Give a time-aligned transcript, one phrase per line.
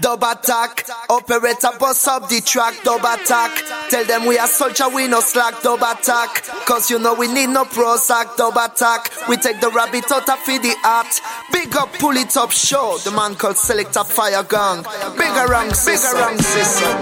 [0.00, 3.50] Dub attack, operator bust up the track, dub attack.
[3.88, 6.44] Tell them we are soldier, we no slack, dub attack.
[6.66, 9.10] Cause you know we need no Prozac, dub attack.
[9.26, 11.20] We take the rabbit out of the art.
[11.50, 12.98] Big up, pull it up, show.
[13.04, 14.82] The man called Selector Fire Gang.
[15.16, 16.96] Bigger rank, bigger rank, system.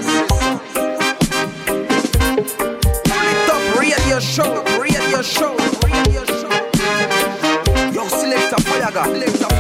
[3.11, 6.51] Pull it up, radio show, radio show, radio show.
[7.93, 9.54] Yo, Selector Fire Gang.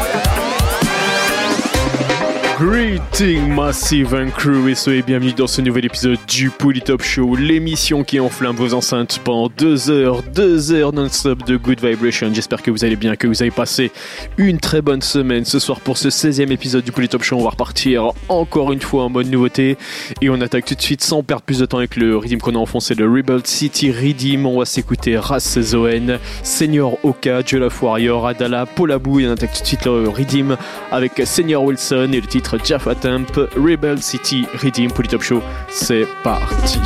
[2.58, 8.04] Greeting Massive and Crew et soyez bienvenue dans ce nouvel épisode du Polytop Show, l'émission
[8.04, 12.30] qui enflamme vos enceintes pendant deux heures, deux heures non-stop de Good Vibration.
[12.32, 13.90] J'espère que vous allez bien, que vous avez passé
[14.36, 15.44] une très bonne semaine.
[15.44, 19.02] Ce soir pour ce 16e épisode du Polytop Show, on va repartir encore une fois
[19.02, 19.76] en mode nouveauté
[20.20, 22.54] et on attaque tout de suite sans perdre plus de temps avec le rythme qu'on
[22.54, 24.46] a enfoncé, le Rebel City Redeem.
[24.46, 29.62] On va s'écouter Ras Zoen, Senior Oka, Jollof Warrior, Adala, Polabou et on attaque tout
[29.62, 30.56] de suite le Redeem
[30.92, 35.42] avec Senior Wilson et le titre Jaffa Temp, Rebel City Redeem Polytop Show.
[35.68, 36.78] C'est parti.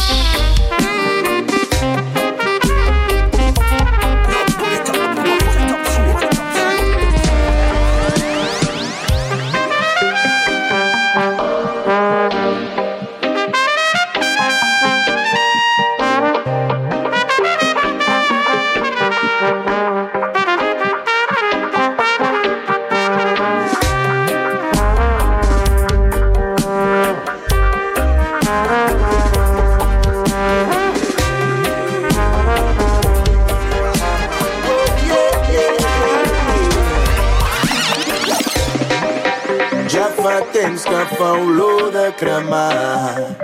[42.18, 43.36] Cremar.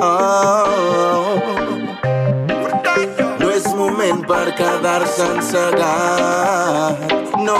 [0.00, 1.40] Oh,
[3.40, 6.96] no és moment per quedar-se encegat.
[7.48, 7.58] No.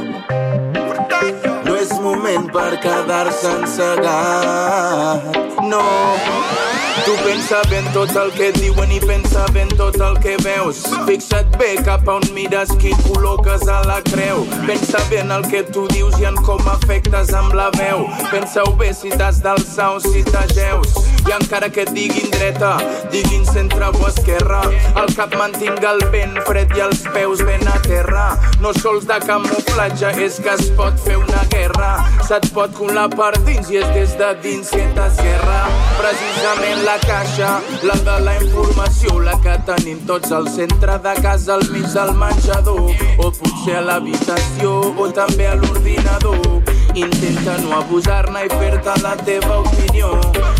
[2.48, 5.22] per quedar-se encegat.
[5.62, 6.79] No.
[7.04, 10.82] Tu pensa ben tot el que diuen i pensa ben tot el que veus.
[11.06, 14.44] Fixa't bé cap on mires qui col·loques a la creu.
[14.68, 18.04] Pensa bé en el que tu dius i en com afectes amb la veu.
[18.30, 20.98] Pensa-ho bé si t'has d'alçar o si t'ageus.
[21.28, 22.76] I encara que et diguin dreta,
[23.12, 24.60] diguin centre o esquerra,
[25.00, 28.26] el cap mantinga el vent fred i els peus ben a terra.
[28.60, 31.92] No sols de camuflatge és que es pot fer una guerra.
[32.28, 35.60] Se't pot colar per dins i és des de dins que t'esguerra.
[36.00, 41.54] Precisament la caixa, la de la informació, la que tenim tots al centre de casa,
[41.54, 46.62] al mig del menjador, o potser a l'habitació, o també a l'ordinador.
[46.94, 50.10] Intenta no abusar-ne i fer-te la teva opinió,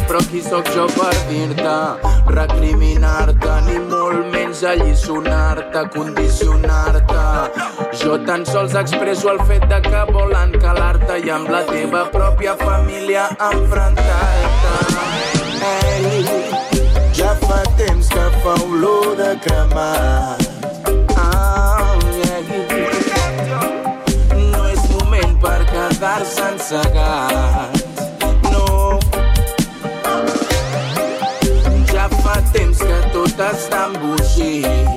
[0.06, 1.74] però qui sóc jo per dir-te,
[2.30, 7.26] recriminar-te, ni molt menys alliçonar-te, condicionar-te.
[8.04, 12.54] Jo tan sols expresso el fet de que volen calar-te i amb la teva pròpia
[12.62, 15.39] família enfrontar-te.
[16.00, 20.38] Ja fa temps que fa olor de cremar.
[24.52, 26.80] No és moment per quedar-se.
[28.50, 28.98] No.
[31.92, 34.89] Ja fa temps que tot està embogit.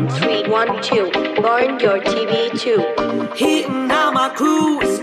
[0.00, 0.50] You.
[0.50, 3.34] 1312, Born your TV 2.
[3.34, 4.80] Hitting on my cool.
[4.80, 4.96] Teach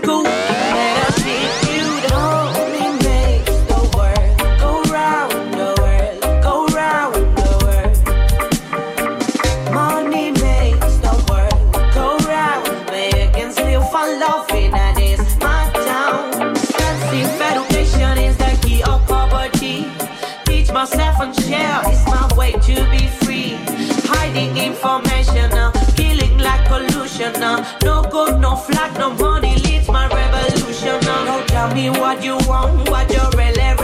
[1.70, 7.96] you the only makes the world go round, the world go round, the world.
[9.72, 11.60] Money makes the world
[11.94, 16.56] go round, but can still fall off in that is my town.
[17.40, 19.86] Education is the key of poverty.
[20.46, 22.99] Teach myself and share is my way to be
[24.80, 27.34] information, uh, killing like pollution.
[27.42, 30.96] Uh, no good, no flag, no money leads my revolution.
[31.02, 31.24] Uh.
[31.26, 33.79] Don't tell me what you want, what you're really,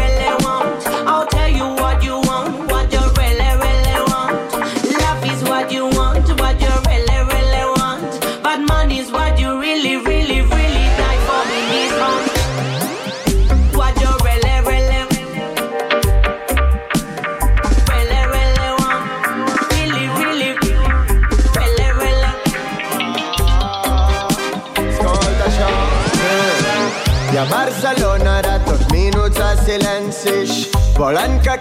[30.99, 31.59] Volen que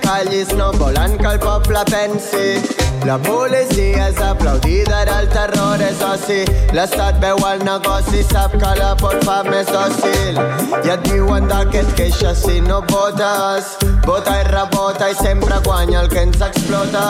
[0.55, 6.39] no volen que el poble pensi la policia és aplaudida, ara el terror és oci.
[6.73, 10.39] L'estat veu el negoci, sap que la pot fa més dòcil.
[10.81, 13.75] I et diuen de què et queixes si no votes.
[14.07, 17.05] Vota i rebota i sempre guanya el que ens explota.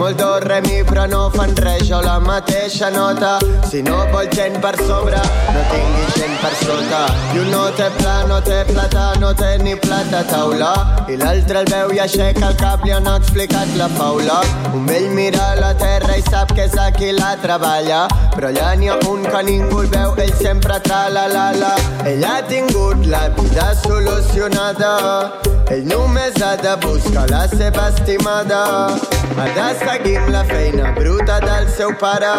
[0.00, 3.34] Molt do, remi, però no fan res, jo la mateixa nota.
[3.68, 5.20] Si no vol gent per sobre,
[5.54, 7.02] no tingui gent per sota.
[7.34, 10.72] I un no té pla, no té plata, no té ni plata taula.
[11.10, 14.40] I l'altre el veu i aixeca el cap, li han explicat la faula.
[14.72, 18.00] Un vell mira la terra i sap que és aquí la treballa.
[18.34, 21.72] Però allà n'hi ha un que ningú el veu, ell sempre tra la la la.
[22.10, 24.92] Ell ha tingut la vida solucionada.
[25.74, 28.62] Ell només ha de buscar la seva estimada.
[29.40, 32.34] Ha de seguir amb la feina bruta del seu pare.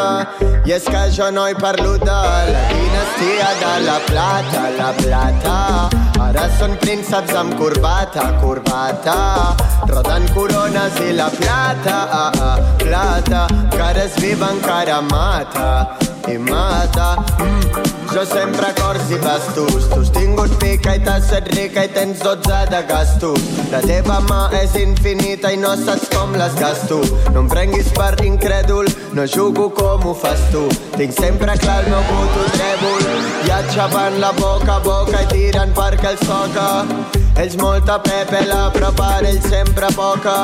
[0.66, 2.22] I és que jo no he parlo de
[2.54, 6.01] la dinastia de la plata, la plata.
[6.22, 9.16] Ara són prínceps amb corbata, corbata.
[9.90, 13.48] Roden corones i la plata, ah, ah, plata.
[13.74, 15.72] Que ara és viva encara mata
[16.30, 17.16] i mata.
[17.40, 17.91] Mm.
[18.12, 19.86] Jo sempre cors i bastos.
[19.88, 23.46] Tu has tingut pica i t'has set rica i tens 12 de gastos.
[23.72, 27.00] La teva mà és infinita i no saps com les gasto.
[27.32, 30.66] No em prenguis per incrèdul, no jugo com ho fas tu.
[30.98, 33.08] Tinc sempre clar el meu puto trèvol.
[33.48, 36.68] I aixafant la boca a boca i tirant perquè el soca.
[37.40, 40.38] Ells molta pepela, però per ells sempre poca.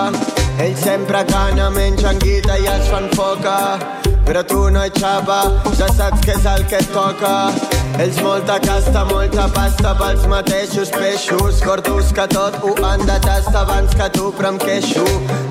[0.56, 3.97] Ells sempre cana, mengen guita i es fan foca.
[4.28, 7.77] Pero tú no hay chapa, ya sabes que es el que toca.
[7.98, 11.62] Ells molta casta, molta pasta pels mateixos peixos.
[11.66, 15.06] Gordos que tot ho han de tastar abans que tu, però em queixo.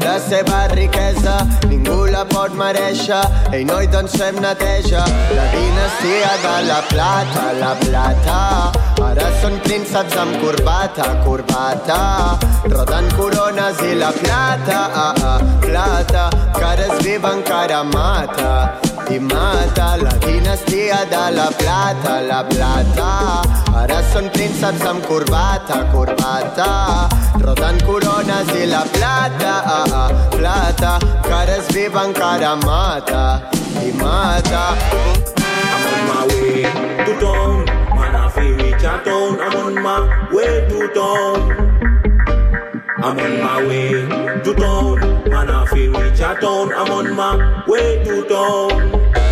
[0.04, 3.22] La seva riquesa ningú la pot mereixer.
[3.52, 5.04] Ei, noi, doncs fem neteja.
[5.34, 8.40] La dinastia de la plata, la plata.
[9.06, 12.00] Ara són prínceps amb corbata, corbata.
[12.72, 16.28] Roden corones i la plata, ah, ah, plata.
[16.56, 18.52] Que ara és viva encara mata
[19.11, 23.09] i mata la dinastia de la plata, la plata.
[23.80, 26.71] Ara són prínceps amb corbata, corbata.
[27.42, 30.92] Roden corones i la plata, ah, ah, plata.
[31.26, 33.25] Que ara és viva encara mata
[33.83, 34.64] i mata.
[35.75, 36.62] I'm on my way
[37.04, 37.64] to town.
[37.97, 39.40] Man, I feel reach a town.
[39.40, 39.99] I'm on my
[40.33, 41.38] way to town.
[43.06, 43.90] I'm on my way
[44.45, 45.30] to town.
[45.30, 46.73] Man, I feel reach a town.
[46.73, 49.25] I'm on my way to town.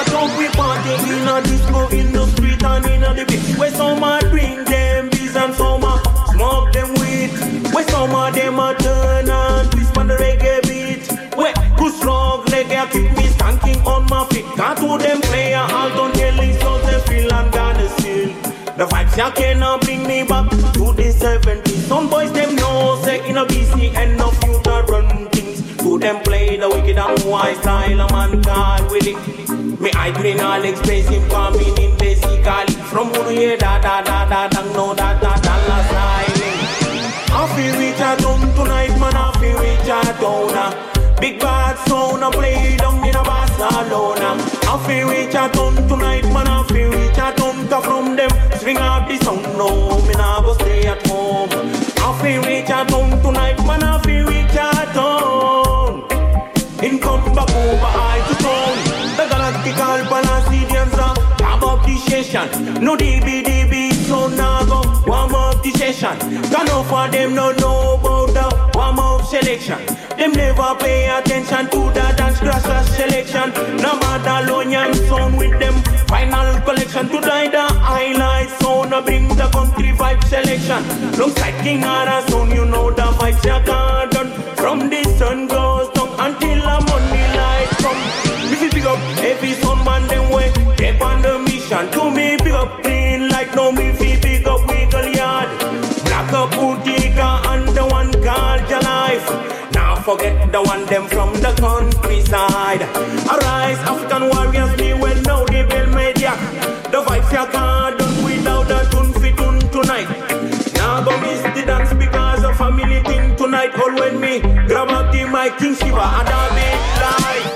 [0.00, 3.58] That's how we party in a disco, in the street and in a beach.
[3.58, 6.00] Where some a drink them beers and some a
[6.32, 7.28] smoke them weed.
[7.74, 11.04] Where some of them a turn and twist on the reggae beat.
[11.36, 14.46] Where good strong reggae keep me skanking on my feet.
[14.56, 18.32] Got to them play a Alton Kelly, so they feel I'm gonna seal.
[18.78, 21.88] The vibes ya cannot bring me back to the 70s.
[21.88, 25.76] Some boys them know say in a BC and no future run things.
[25.76, 29.49] To them play the wicked and wise style, a man can't with it.
[29.80, 34.62] Me I green all expensive coming in basically from Uruye da da da da da
[34.74, 36.60] no da da da la styling.
[37.32, 39.16] I feel reach a town tonight, man.
[39.16, 40.52] I feel reach a town.
[40.52, 41.16] ah.
[41.18, 44.36] Big bad sound I play down in a Barcelona.
[44.68, 46.46] I feel reach a town tonight, man.
[46.46, 47.66] I feel reach a town.
[47.68, 49.42] Cause from them swing up the sound.
[49.56, 51.48] No, me nah go stay at home.
[52.04, 53.82] I feel reach a town tonight, man.
[53.82, 54.39] I feel reach
[62.80, 66.16] No DB DB, so now go warm up the session.
[66.50, 69.78] Can no for them no know about the warm up selection.
[70.16, 73.52] Them never pay attention to the dance grassroots selection.
[73.82, 75.74] No matter Lonian sound with them
[76.08, 77.08] final collection.
[77.10, 78.48] To die the highlight
[78.92, 80.82] I bring the country vibe selection.
[81.14, 84.30] Alongside King Ara sound, you know the vibes are done.
[84.56, 88.00] From the sun goes down until the money light come.
[88.52, 89.69] If you pick up every sound
[100.10, 102.82] forget the one them from the countryside.
[103.34, 106.32] Arise, African warriors, me well know the bell media.
[106.92, 110.08] The vibes ya can't done without the tune fit tune tonight.
[110.74, 113.72] Now go miss the dance because of family thing tonight.
[113.82, 117.46] All when me grab up the mic, King Shiva and a big light.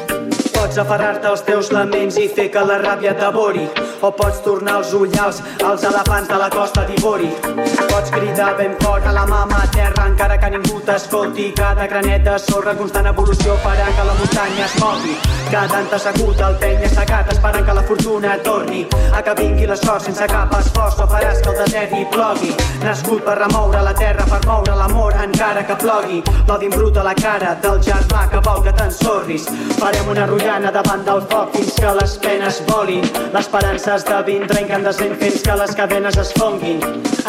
[0.55, 3.67] Pots aferrar-te als teus laments i fer que la ràbia devori
[4.01, 7.84] o pots tornar els ullals als elefants de la costa d'Ivori.
[7.95, 11.53] Pots cridar ben fort a la mama terra encara que ningú t'escolti.
[11.55, 15.15] Cada granet de sorra, constant evolució farà que la muntanya es mogui.
[15.53, 18.81] Cada assegut el penya assecat esperant que la fortuna torni.
[19.15, 22.51] A que vingui la sort sense cap esforç o faràs que el desert hi plogui.
[22.83, 26.21] Nascut per remoure la terra, per moure l'amor encara que plogui.
[26.49, 29.47] L'odi embruta la cara del germà que vol que t'ensorris.
[29.79, 33.07] Farem una rotllana davant del foc fins que les penes volin.
[33.31, 36.83] L'esperança esdevindrà incandescent fins que les cadenes es fonguin.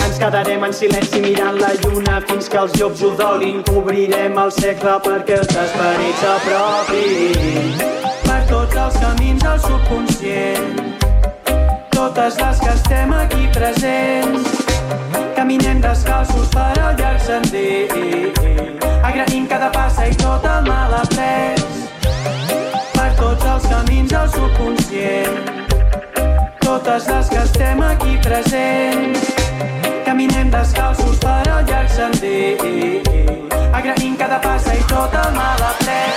[0.05, 3.62] Ens quedarem en silenci mirant la lluna fins que els llops ho dolin.
[3.68, 7.80] Cobrirem el segle perquè els esperits s'apropin.
[8.26, 10.80] Per tots els camins del subconscient,
[11.92, 14.50] totes les que estem aquí presents,
[15.36, 17.88] caminem descalços per al llarg sender,
[19.04, 21.64] agraïm cada passa i tot el mal après.
[22.96, 25.42] Per tots els camins del subconscient,
[26.62, 29.45] totes les que estem aquí presents,
[30.25, 32.58] caminem descalços per al llarg sender,
[33.74, 36.13] agraïm cada passa i tot el mal après.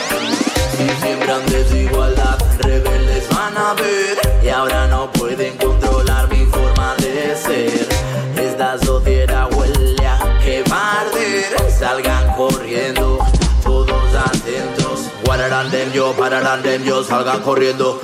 [0.76, 7.36] Si siembran desigualdad, rebeldes van a ver y ahora no pueden controlar mi forma de
[7.36, 7.88] ser.
[8.36, 11.70] Esta sociedad huele a que va a arder.
[11.78, 13.18] Salgan corriendo,
[13.62, 15.10] todos atentos.
[15.24, 18.00] Guardarán dem yo, pararán dem yo, salgan corriendo.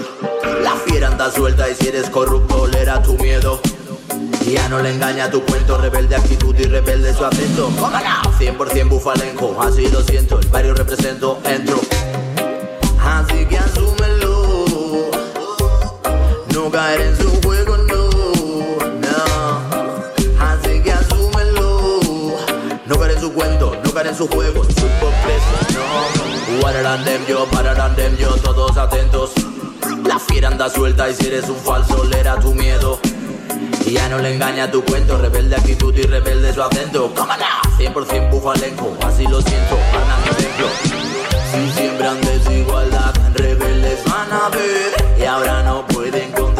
[0.62, 3.60] La fiera anda suelta y si eres corrupto, leerá tu miedo.
[4.46, 7.70] Ya no le engaña tu cuento, rebelde actitud y rebelde su acento.
[7.80, 8.22] ¡Cómala!
[8.38, 11.80] 100% bufalenco, así lo siento, el barrio represento, entro.
[13.00, 15.10] Así que asúmelo,
[16.52, 18.10] no caer en su juego, no,
[19.00, 20.44] no.
[20.44, 21.90] Así que asúmelo,
[22.86, 26.60] no caer en su cuento, no caer en su juego, su complejo, no.
[26.60, 29.32] Guardarán dem yo, pararán dem yo, todos atentos.
[30.06, 33.00] La fiera anda suelta y si eres un falso, leerá tu miedo.
[33.86, 37.12] Y ya no le engaña tu cuento, rebelde actitud y rebelde su acento.
[37.14, 37.60] ¡Cámara!
[37.78, 40.66] 100% bufalenco, así lo siento, para mi ejemplo.
[41.52, 45.18] Si siembran desigualdad, rebeldes van a ver.
[45.18, 46.53] Y ahora no pueden controlar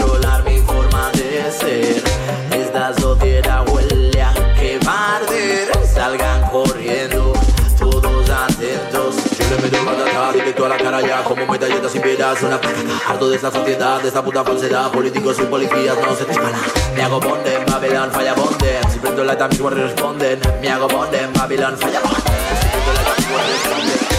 [10.68, 12.60] la cara ya como metalleta sin piedad Suena
[13.06, 16.60] harto de esta sociedad, de esta puta falsedad Políticos y policías no se disparan
[16.94, 18.80] Me hago bonde, en Babylon, falla bonde.
[18.92, 20.40] Si prendo la guardias responden.
[20.60, 22.20] Me hago bonde, en Babylon, falla bonde.
[22.60, 24.14] Si prendo la guardias responden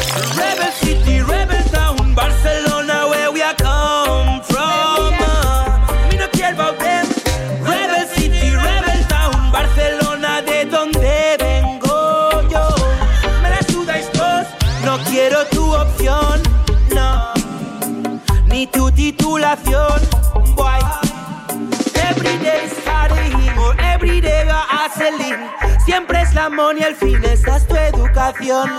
[26.46, 28.70] La money, al fin esa es tu educación.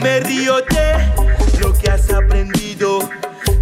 [0.00, 3.10] Me río de lo que has aprendido.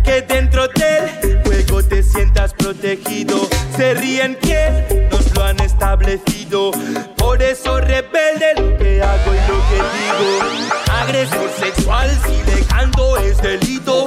[0.04, 3.48] Que dentro del juego te sientas protegido.
[3.74, 6.72] Se ríen que nos lo han establecido.
[7.16, 10.70] Por eso rebelde lo que hago y lo que digo.
[10.92, 14.04] Agresor sexual si dejando es delito.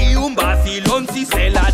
[0.00, 1.71] Y un vacilón si se la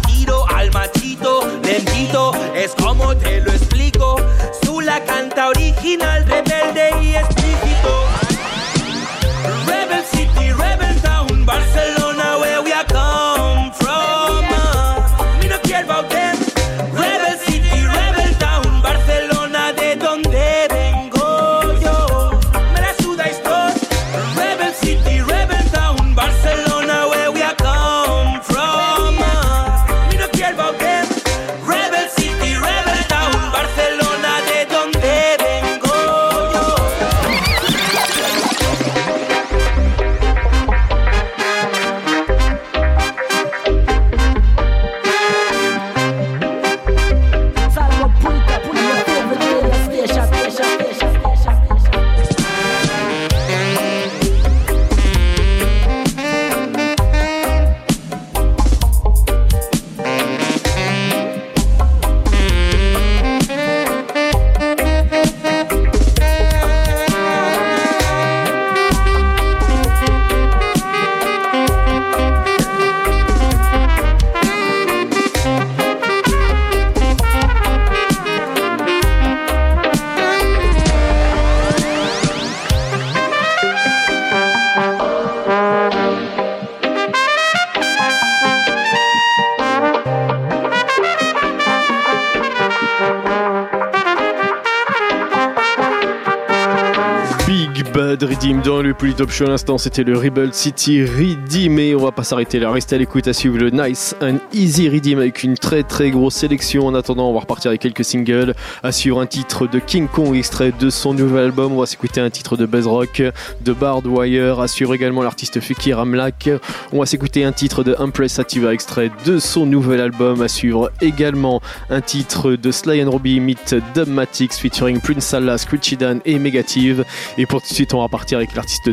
[99.19, 101.73] Polytop Show à l'instant, c'était le Rebel City Redeem.
[101.73, 104.89] Mais on va pas s'arrêter là, restez à l'écoute à suivre le Nice and Easy
[104.89, 106.87] Redeem avec une très très grosse sélection.
[106.87, 110.37] En attendant, on va repartir avec quelques singles, à suivre un titre de King Kong
[110.37, 113.21] extrait de son nouvel album, on va s'écouter un titre de Buzz Rock,
[113.61, 116.51] de Bard Wire, à suivre également l'artiste Fuki Ramlak,
[116.93, 120.93] on va s'écouter un titre de Empress Sativa extrait de son nouvel album, à suivre
[121.01, 121.61] également
[121.91, 127.05] un titre de Sly and Robbie Meet Dubmatics featuring Prince Salah, Screechy Dan et Megative.
[127.37, 128.89] Et pour tout de suite on va partir avec l'artiste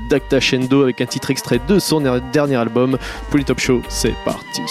[0.83, 2.97] Avec un titre extrait de son dernier album.
[3.29, 4.61] Polytop Show, c'est parti.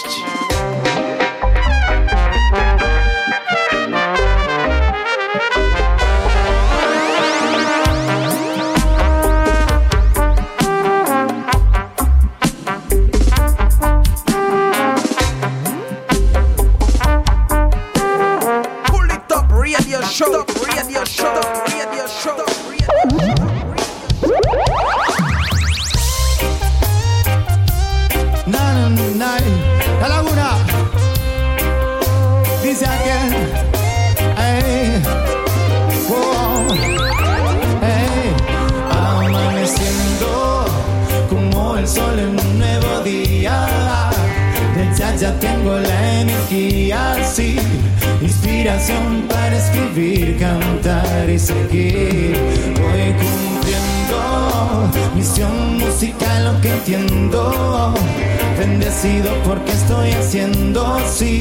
[59.05, 61.39] Bendecido porque estoy haciendo, sí,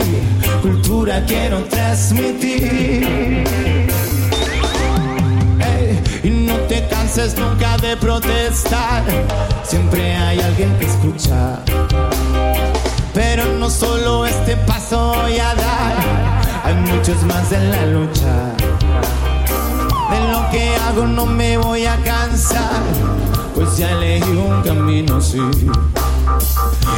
[0.62, 3.46] cultura quiero transmitir.
[6.24, 9.04] y no te canses nunca de protestar,
[9.64, 11.60] siempre hay alguien que escucha.
[13.14, 18.56] Pero no solo este paso voy a dar hay muchos más en la lucha.
[20.12, 22.84] De lo que hago no me voy a cansar,
[23.56, 25.40] pues ya elegí un camino sí.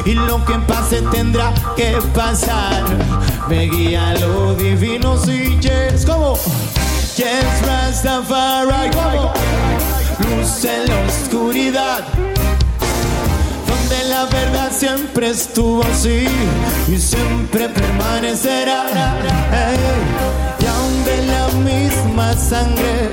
[0.06, 2.84] Y lo que pase tendrá que pasar.
[3.50, 6.38] Me guía lo divino, sí, yes, como
[7.16, 9.34] Yes, Rastafari, como
[10.20, 12.04] luz en la oscuridad
[13.88, 16.28] donde la verdad siempre estuvo así
[16.88, 18.86] y siempre permanecerá.
[20.60, 23.12] y aún de la misma sangre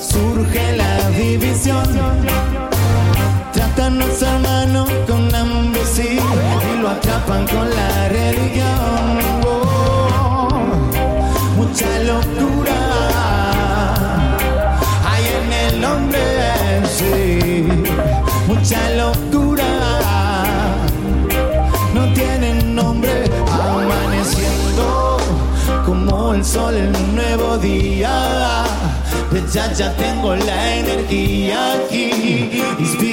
[0.00, 2.09] surge la división.
[6.92, 9.18] Atrapan con la religión.
[11.56, 12.78] Mucha locura
[15.10, 16.20] hay en el hombre,
[16.96, 17.66] sí,
[18.46, 19.30] mucha locura.
[26.40, 28.64] el sol en nuevo día.
[29.52, 32.09] Ya, ya tengo la energía aquí,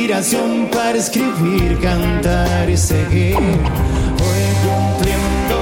[0.08, 3.36] inspiración para escribir, cantar y seguir.
[3.36, 5.58] Voy cumpliendo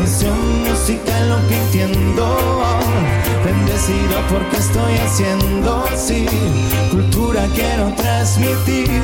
[0.00, 2.38] misión musical, lo que entiendo.
[3.44, 6.26] Bendecido porque estoy haciendo, sí,
[6.92, 9.02] cultura quiero transmitir.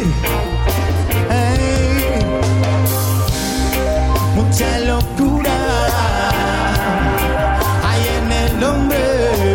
[4.37, 5.57] mucha locura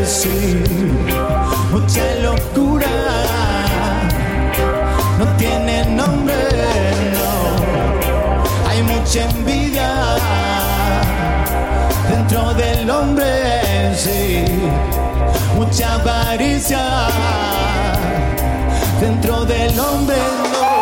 [0.05, 0.63] sí,
[1.71, 2.60] mucha locura,
[15.71, 17.07] mucha avaricia
[18.99, 20.80] dentro del hombre.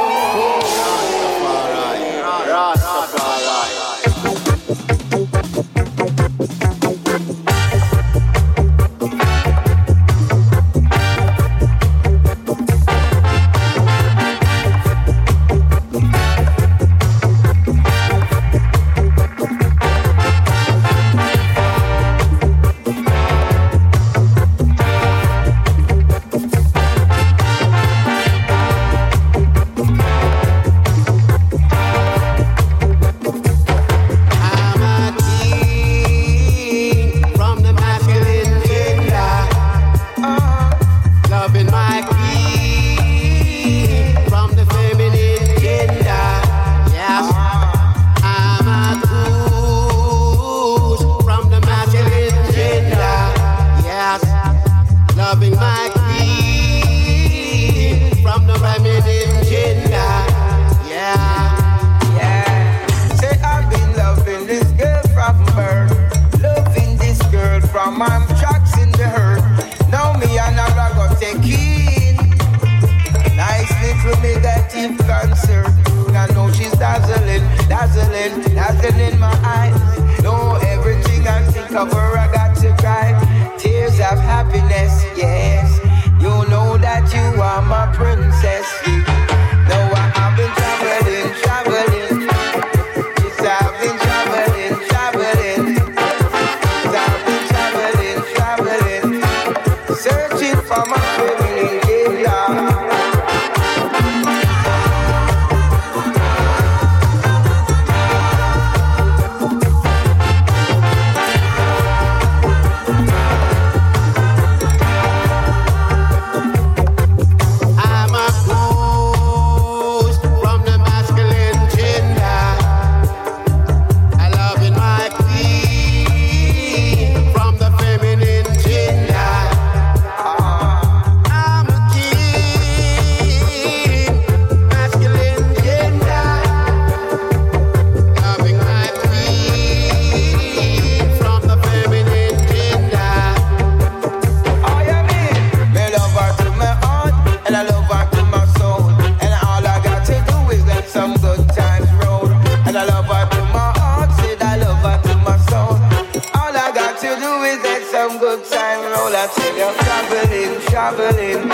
[159.38, 161.50] myself traveling, traveling.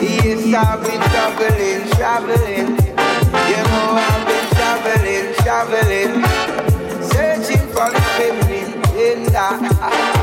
[0.00, 2.68] Yes, I've been traveling, traveling.
[3.48, 6.12] You know I've been traveling, traveling.
[7.10, 10.17] Searching for the feminine in that.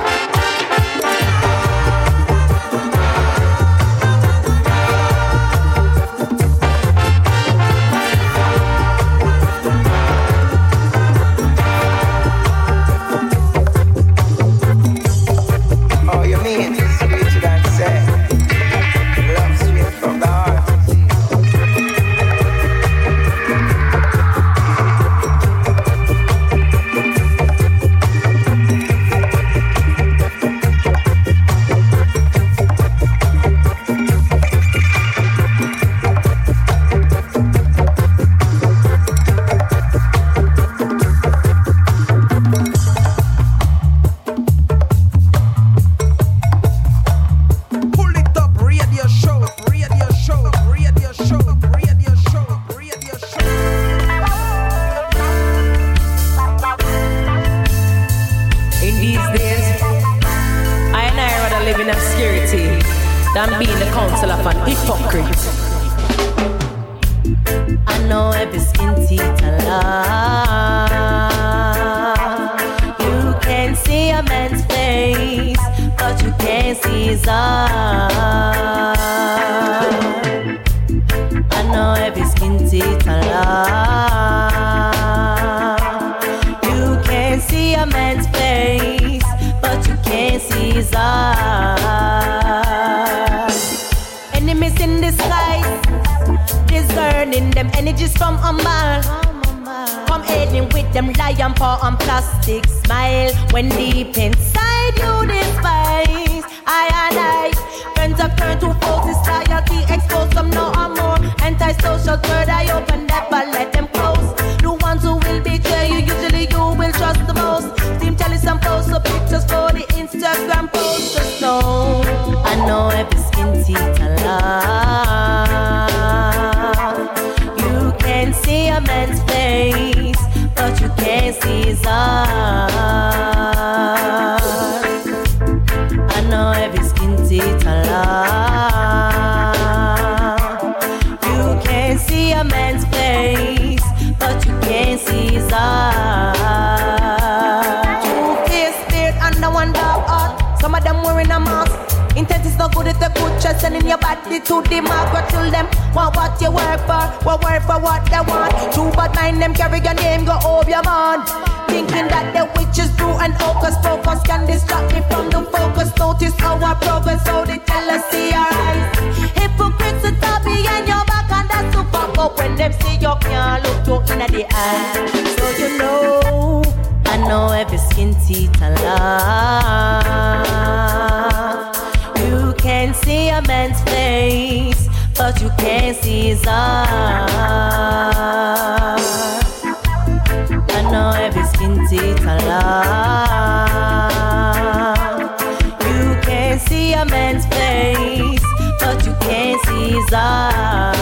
[200.06, 200.94] desire.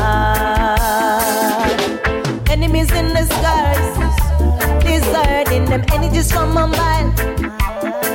[2.50, 6.72] Enemies in the skies, deserting them energies from on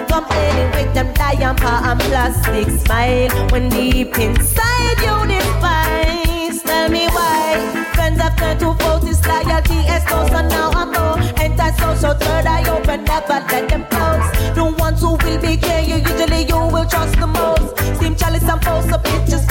[0.09, 3.31] Come any with them diamond power and plastic smile.
[3.51, 7.85] When deep inside you despise, tell me why.
[7.95, 11.17] Friends have turned to foes, disloyalty is close and now I know.
[11.43, 14.55] Anti-social third eye open, never let them close.
[14.55, 17.77] The ones who will be care you, usually you will trust the most.
[17.97, 19.48] Steam chalice and post up pictures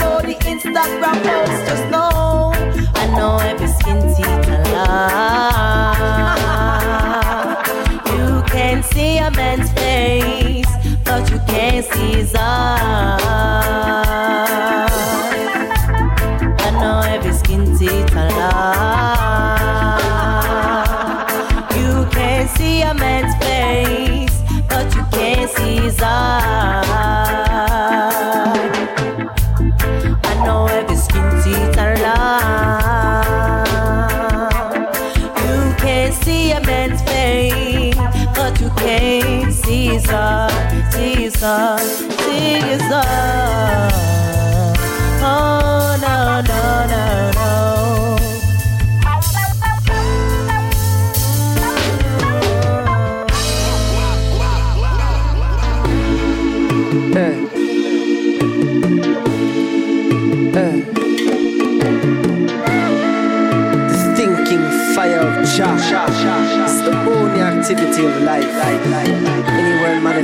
[0.64, 2.52] Instagram post, just know
[2.94, 4.98] I know every skin teeth alive.
[8.06, 10.66] You can see a man's face,
[11.04, 13.67] but you can't see his eyes.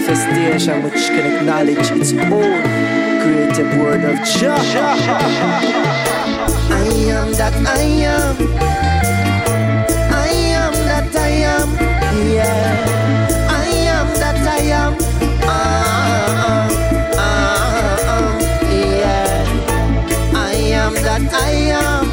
[0.07, 2.63] Manifestation which can acknowledge its own
[3.23, 4.59] creative word of Jah.
[6.71, 8.37] I am that I am.
[10.13, 10.29] I
[10.61, 11.69] am that I am.
[12.35, 12.77] Yeah.
[13.49, 14.95] I am that I am.
[15.43, 15.49] Ah,
[16.37, 18.39] ah, ah, ah.
[18.71, 20.35] yeah.
[20.35, 22.04] I am that I am.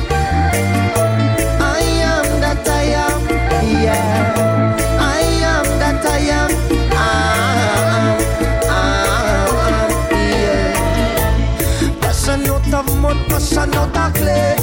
[13.51, 14.55] Passion out of clay.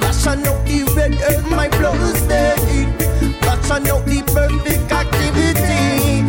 [0.00, 2.92] Passion out the red earth, my blood stain.
[3.40, 6.22] Passion out the perfect activity.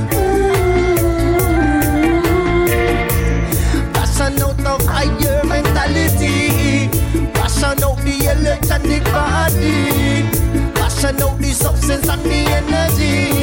[3.93, 6.89] Passion out of higher mentality.
[7.33, 10.23] Passion out the electronic body.
[10.75, 13.40] Passion out the substance and the energy.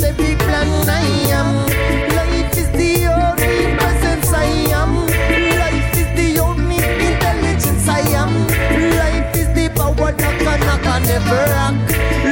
[0.00, 1.04] The plan I
[1.38, 1.50] am.
[2.16, 5.06] Life is the only presence I am.
[5.60, 8.32] Life is the only intelligence I am.
[9.00, 11.90] Life is the power and knock and never act.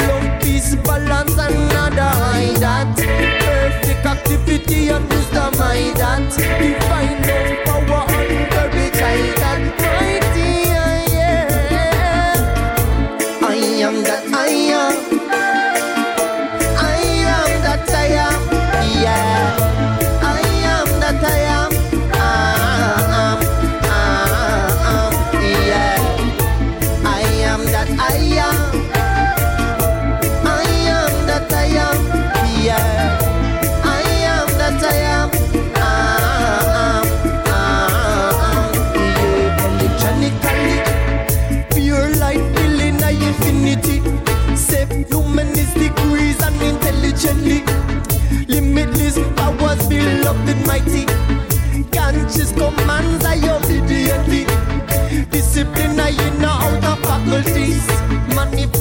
[0.09, 2.96] Love, balance, another I that.
[2.96, 6.31] Perfect activity and wisdom I that.
[6.38, 6.97] Love,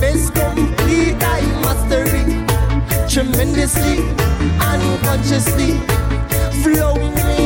[0.08, 2.24] Manifest complete I mastery.
[3.10, 4.00] Tremendously,
[4.62, 5.80] unconsciously.
[6.64, 7.37] Flowing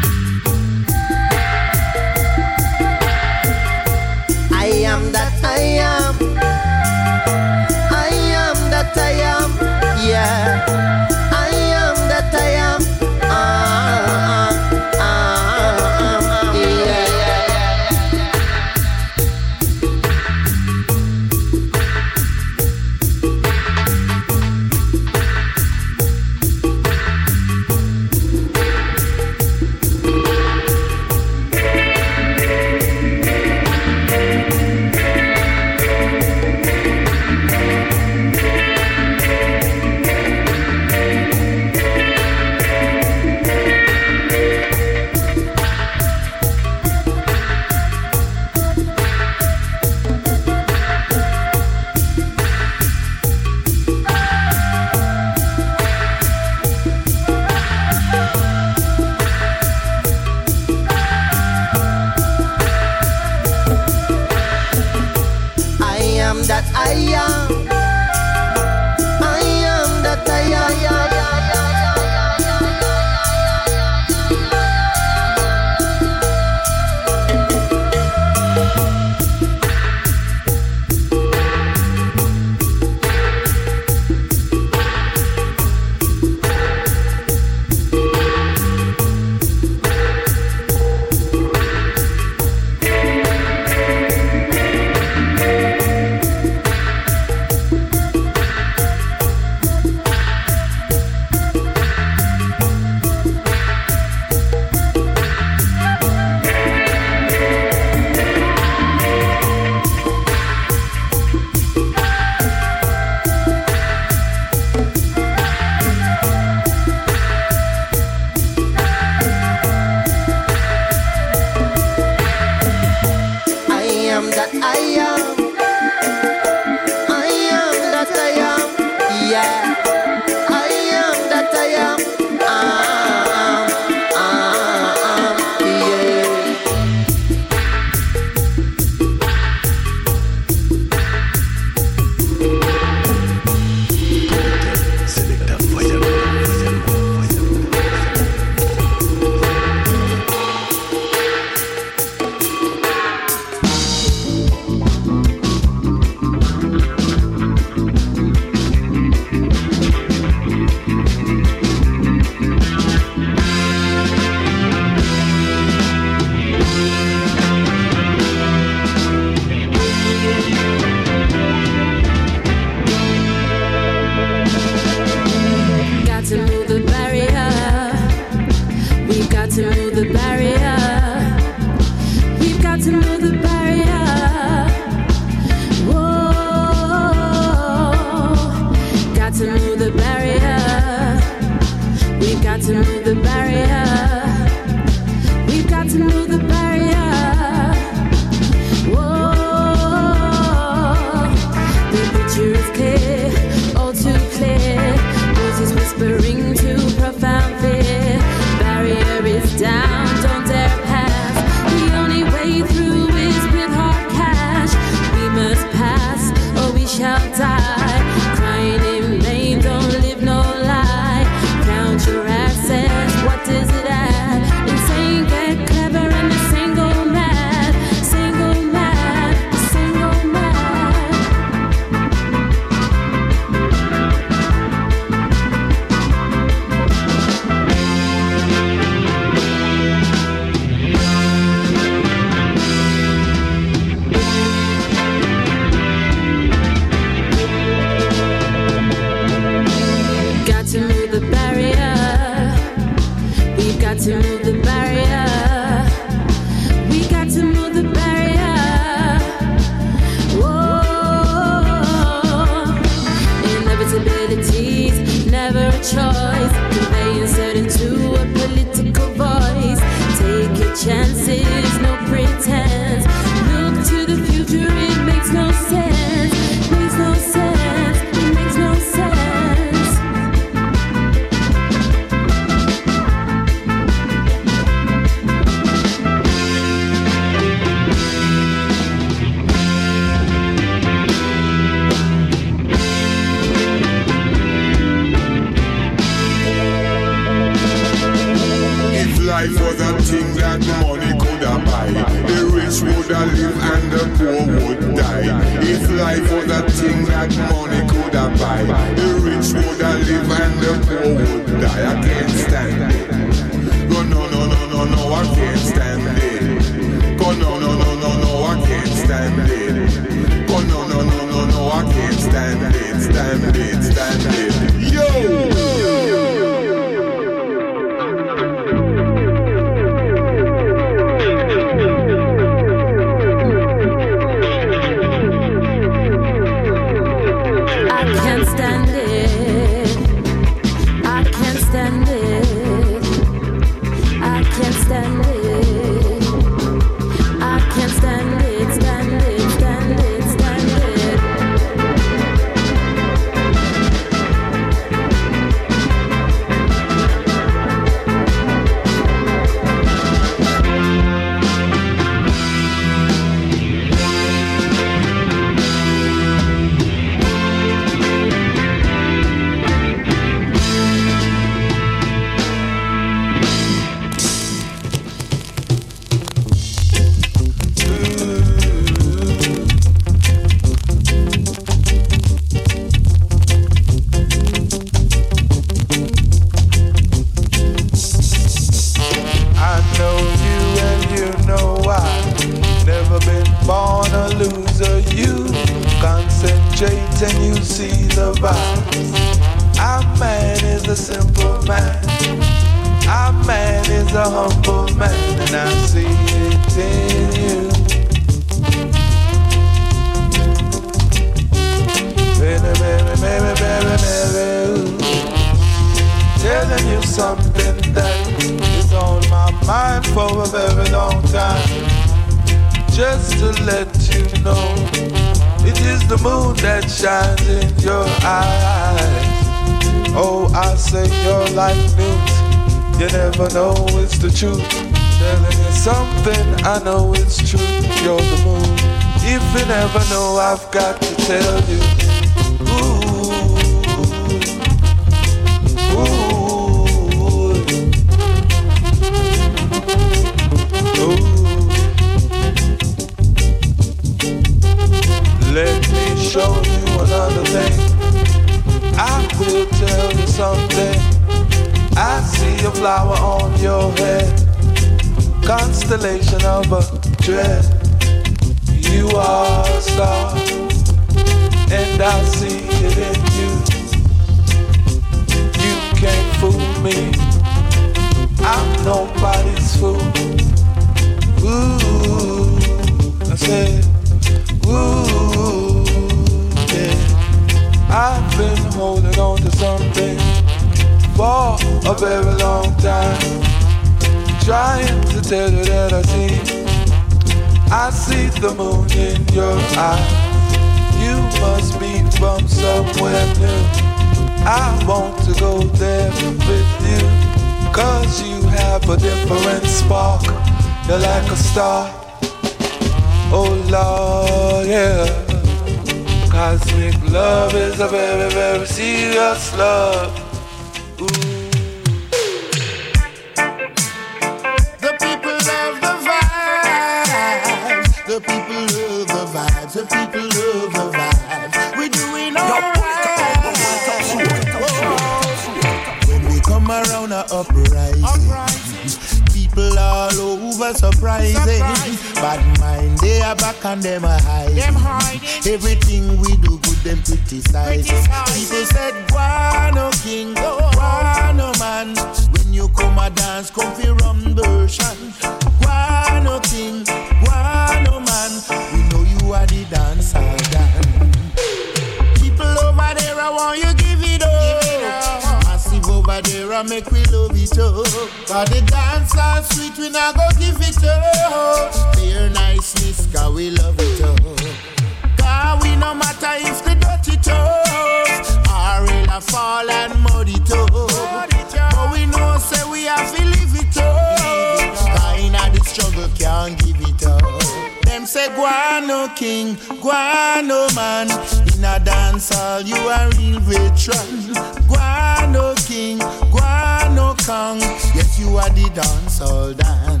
[588.08, 591.08] say guano king, guano man.
[591.52, 594.32] In a dance hall you a real veteran.
[594.66, 595.98] Guano king,
[596.32, 597.60] guano kong.
[597.94, 600.00] Yes you are the dance hall dan.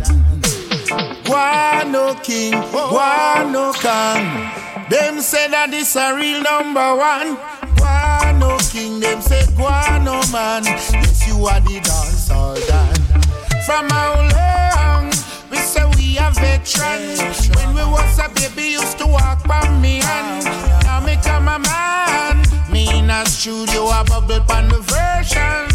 [1.26, 4.24] Guano king, guano kong.
[4.88, 7.36] Them say that this a real number one.
[7.76, 10.64] Guano king, them say guano man.
[10.64, 12.94] Yes you are the dance hall dan.
[13.66, 13.88] From?
[13.88, 14.87] We
[16.18, 17.48] are veterans.
[17.56, 20.44] When we was a baby, used to walk by me hand.
[20.84, 22.44] Now me come a man.
[22.70, 25.68] Me in a studio, a bubble pan the version.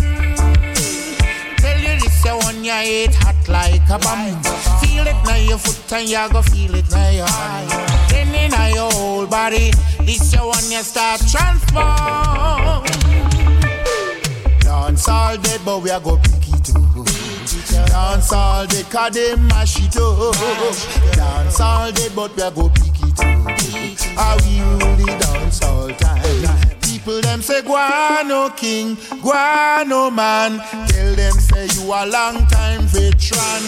[1.58, 4.42] Tell you this, you one you hate hot like a bomb.
[4.82, 7.70] Feel it now your foot and you go feel it now your hand.
[8.10, 12.84] Then in your whole body, this you one you start transform.
[14.60, 17.23] Dance all dead, but we are go pick it up.
[17.88, 20.02] Dance all day, cause they mash it up.
[20.04, 21.12] Oh, oh, oh.
[21.16, 24.18] Dance all day, but we go pick it up.
[24.18, 26.80] Are we really dance all time?
[26.82, 30.60] People them say guano king, guano man.
[30.88, 33.64] Tell them say you a long time veteran.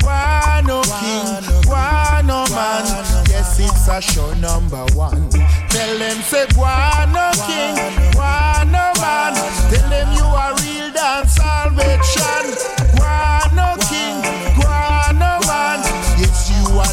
[0.00, 2.84] Guano king, guano man.
[3.28, 5.28] Yes, it's a show number one.
[5.68, 7.74] Tell them say guano king,
[8.12, 9.34] guano man.
[9.70, 12.77] Tell them you a real dance salvation.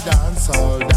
[0.06, 0.95] Yes,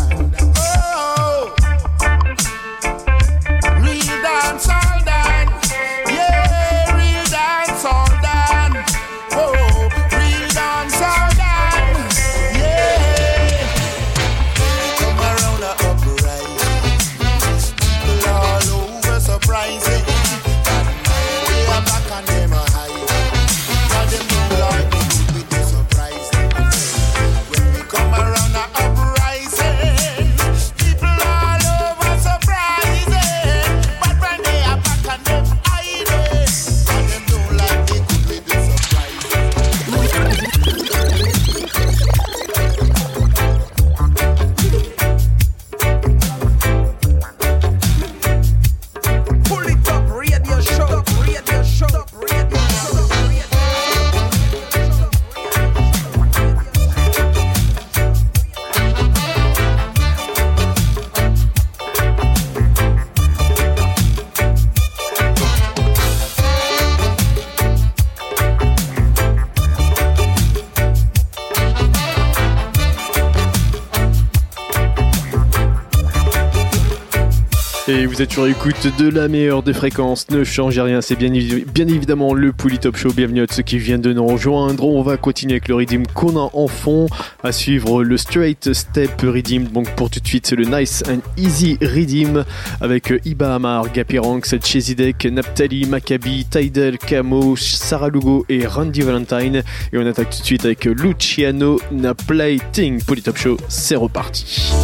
[77.91, 81.31] Et vous êtes sur l'écoute de la meilleure des fréquences, ne changez rien, c'est bien,
[81.31, 83.15] évi- bien évidemment le Pouli Top Show.
[83.15, 84.85] Bienvenue à ceux qui viennent de nous rejoindre.
[84.85, 87.07] On va continuer avec le Redeem qu'on a en fond.
[87.43, 89.69] À suivre le Straight Step Redeem.
[89.69, 92.45] Donc pour tout de suite, c'est le Nice and Easy Redeem
[92.83, 99.63] avec Iba Amar, Gapiranx, Chezidek, Naphtali, Maccabi, Tidal, Camo, Sarah Lugo et Randy Valentine.
[99.95, 103.03] Et on attaque tout de suite avec Luciano Naplating.
[103.03, 104.75] Pouli Top Show, c'est reparti.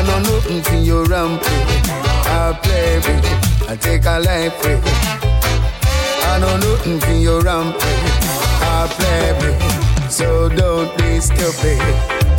[0.00, 1.42] Don't have nothing for your ramp.
[1.44, 3.70] I play with it.
[3.70, 6.24] I take a life with it.
[6.24, 7.76] I know nothing for your ramp.
[7.78, 10.10] I play with it.
[10.10, 11.78] So don't be stupid.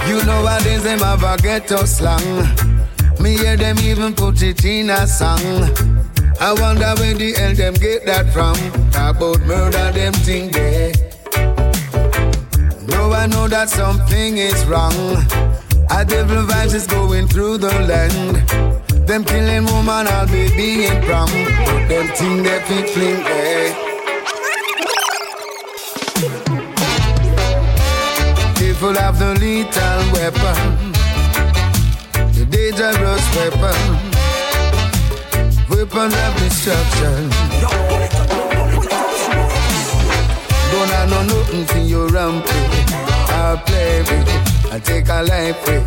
[0.08, 2.48] You know what is them have a ghetto slang.
[3.20, 5.40] Me hear them even put it in a song.
[6.40, 8.58] I wonder where the hell them get that from.
[8.96, 10.94] About murder, them thing there.
[12.88, 15.61] No, I know that something is wrong.
[15.94, 18.38] A devil vibes is going through the land.
[19.08, 21.30] Them killing woman, I'll be being prom.
[21.66, 23.74] But them thing they fit fling there.
[28.56, 30.92] People have the lethal weapon,
[32.36, 33.82] the dangerous weapon,
[35.70, 37.30] weapon of destruction.
[40.72, 42.92] Don't have no nothing for your rampage.
[43.30, 45.84] I play with I take a life it.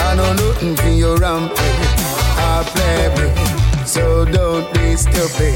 [0.00, 1.58] I know nothing for your rampage.
[2.40, 5.54] I play with, so don't be stupid.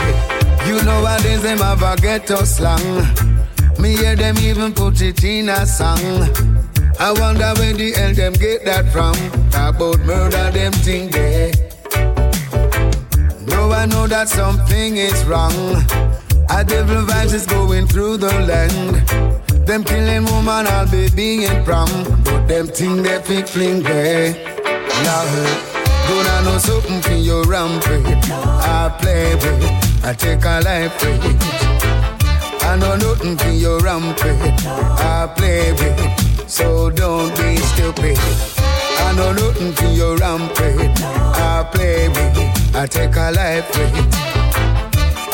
[0.66, 3.06] You know what is them have a ghetto slang.
[3.80, 5.98] Me hear them even put it in a song.
[7.00, 9.16] I wonder where the hell them get that from.
[9.54, 11.52] About murder, them thing there.
[13.46, 15.54] No, I know that something is wrong.
[16.50, 19.47] A devil vibes is going through the land.
[19.68, 21.90] Them killing woman, I'll be being prom.
[22.24, 24.32] But them thing they fi fling eh?
[24.32, 24.32] there.
[25.04, 25.28] Lord,
[26.08, 28.30] gonna know something for your rampage.
[28.30, 31.20] I play with, I take a life with.
[32.62, 34.64] I know nothing for your rampage.
[34.64, 38.18] I play with, so don't be stupid.
[39.04, 40.98] I know nothing for your rampage.
[41.02, 44.14] I play with, I take a life with.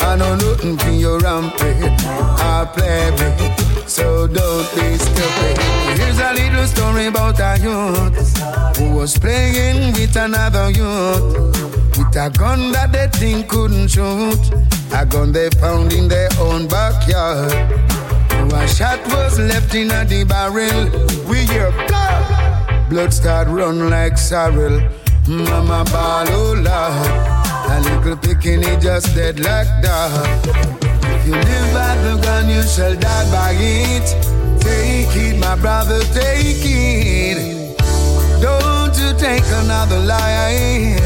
[0.01, 2.03] I know nothing for your rampage.
[2.05, 5.57] I play with, so don't be stupid.
[5.97, 11.23] Here's a little story about a youth who was playing with another youth.
[11.97, 14.43] With a gun that they think couldn't shoot.
[14.93, 17.53] A gun they found in their own backyard.
[18.53, 20.81] A shot was left in a barrel.
[21.29, 22.89] We hear blood.
[22.89, 24.81] Blood start run like sorrel.
[25.27, 26.55] Mama ball, oh.
[27.71, 30.94] A little picking just dead like dog.
[31.25, 34.07] You live by the gun, you shall die by it.
[34.61, 37.79] Take it, my brother, take it.
[38.41, 41.01] Don't you take another life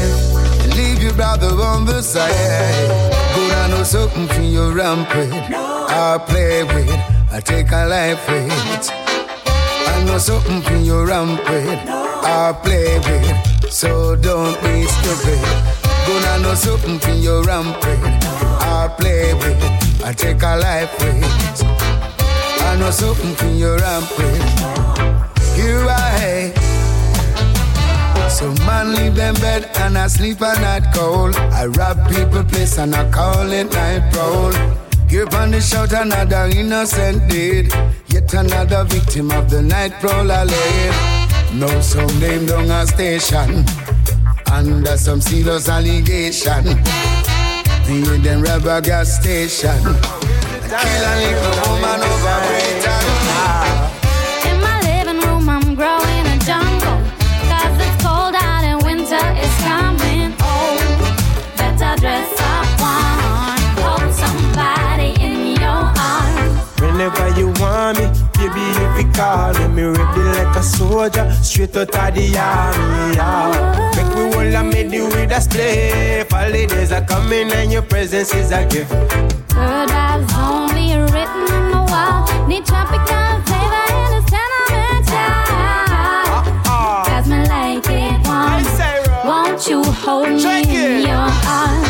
[0.62, 2.88] and leave your brother on the side.
[3.34, 5.32] Good, I know something for your rampage.
[5.32, 6.90] I play with,
[7.32, 8.90] I take a life with.
[9.46, 11.88] I know something for your rampage.
[11.88, 15.40] I play with, so don't be stupid.
[16.06, 18.24] Gonna know something for your rampage.
[18.62, 21.62] I play with, I take a life with.
[22.62, 24.50] I know something for your rampage.
[25.56, 26.52] Here I
[28.30, 31.36] so man leave them bed and I sleep at night cold.
[31.36, 34.52] I rob people place and I call it night prowl.
[35.08, 37.70] Here on the shout another innocent deed.
[38.06, 40.94] Yet another victim of the night prowl I laid.
[41.52, 43.64] No some name down a station.
[44.50, 46.64] Under some serious allegation.
[47.90, 49.82] Me with them rob a gas station.
[49.82, 53.02] Kill a little woman over Britain.
[54.46, 57.02] In my living room, I'm growing a jungle.
[57.50, 60.30] Cause it's cold out and winter is coming.
[60.38, 60.78] Oh,
[61.56, 63.58] better dress up one.
[63.82, 66.54] Hold somebody in your arms.
[66.80, 68.06] Whenever you want me,
[68.38, 73.16] baby, if you be calling me ready like a soldier, straight out of the army.
[73.16, 73.90] Yeah.
[73.96, 75.79] Make we all a made with a slave.
[75.79, 75.79] Holidays are
[77.10, 78.90] coming and your presence is a gift.
[78.90, 82.18] Good vibes only written on the wall.
[82.46, 85.04] Need tropical flavor in this tenement.
[87.08, 88.64] Cause me like it one.
[89.26, 91.89] Won't you hold me in your arms?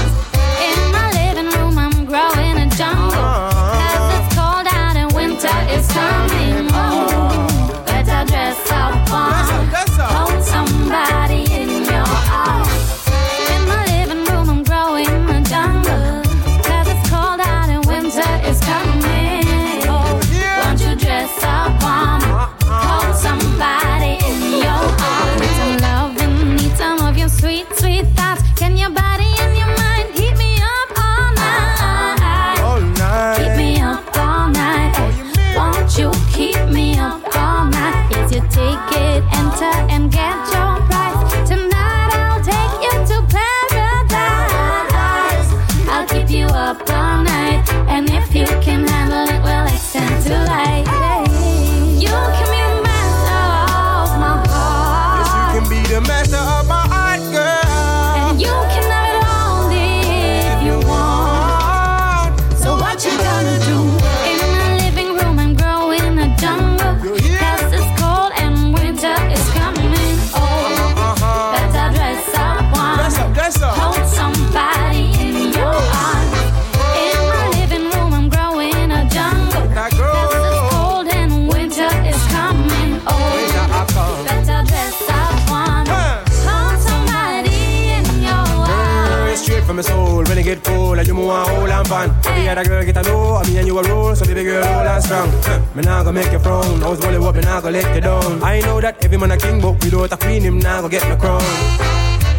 [92.51, 93.37] other girl get a know.
[93.37, 95.31] I mean, and you a roll, so baby girl, roll and strong.
[95.75, 96.83] Me nah go make you frown.
[96.83, 98.43] I was rolling up, me nah go let you down.
[98.43, 101.07] I know that every man a king, but without a queen, him nah go get
[101.09, 101.43] no crown.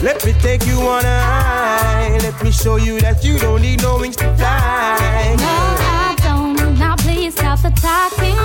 [0.02, 2.18] Let me take you on a high.
[2.22, 5.36] Let me show you that you don't need no wings to fly.
[5.38, 6.80] No, I don't.
[6.80, 8.36] Now please stop the talking.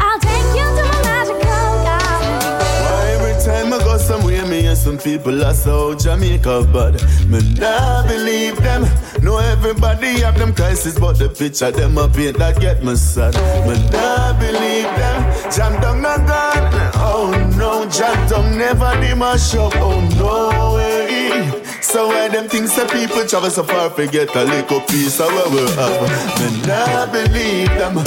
[0.00, 2.58] I'll take you to my magical garden.
[2.82, 6.94] Well, every time I go somewhere, me and some people are so Jamaica, but
[7.28, 8.84] me nah believe them.
[9.28, 13.34] No, everybody have them crisis, but the picture them up paint that get me sad.
[13.68, 15.52] Me nah believe them.
[15.52, 16.72] Jam down not gone.
[16.94, 19.74] Oh no, jam down never did my shop.
[19.76, 21.62] Oh no way.
[21.82, 25.50] So why them things that people travel so far forget a little piece of what
[25.50, 26.08] we have?
[26.40, 27.98] Me nah believe them.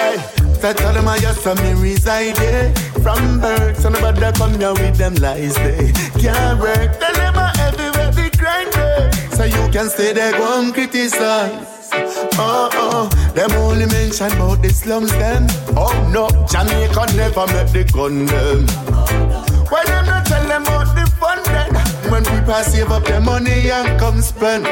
[0.00, 0.16] Hey.
[0.62, 4.74] So tell them I just a me reside there From birth, so nobody come here
[4.74, 7.49] with them lies they Can't work, tell them
[9.40, 11.88] So you can stay there, go and criticize.
[12.34, 17.84] Oh, oh, them only mention about the slums them Oh no, Jamaica never met the
[17.90, 18.66] gun them.
[19.70, 19.82] Why
[22.10, 24.66] when people save up their money and come spend.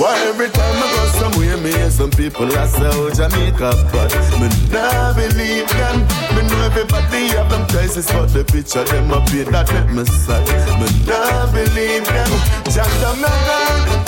[0.00, 4.10] Why every time I go somewhere, me hear some people I say, oh, Jamaica, but
[4.40, 6.00] me nah believe them.
[6.34, 10.04] Me know everybody have them crisis, but the picture them up here that make me
[10.04, 10.46] sad.
[10.80, 12.30] Me nah believe them.
[12.72, 13.20] Jam gun.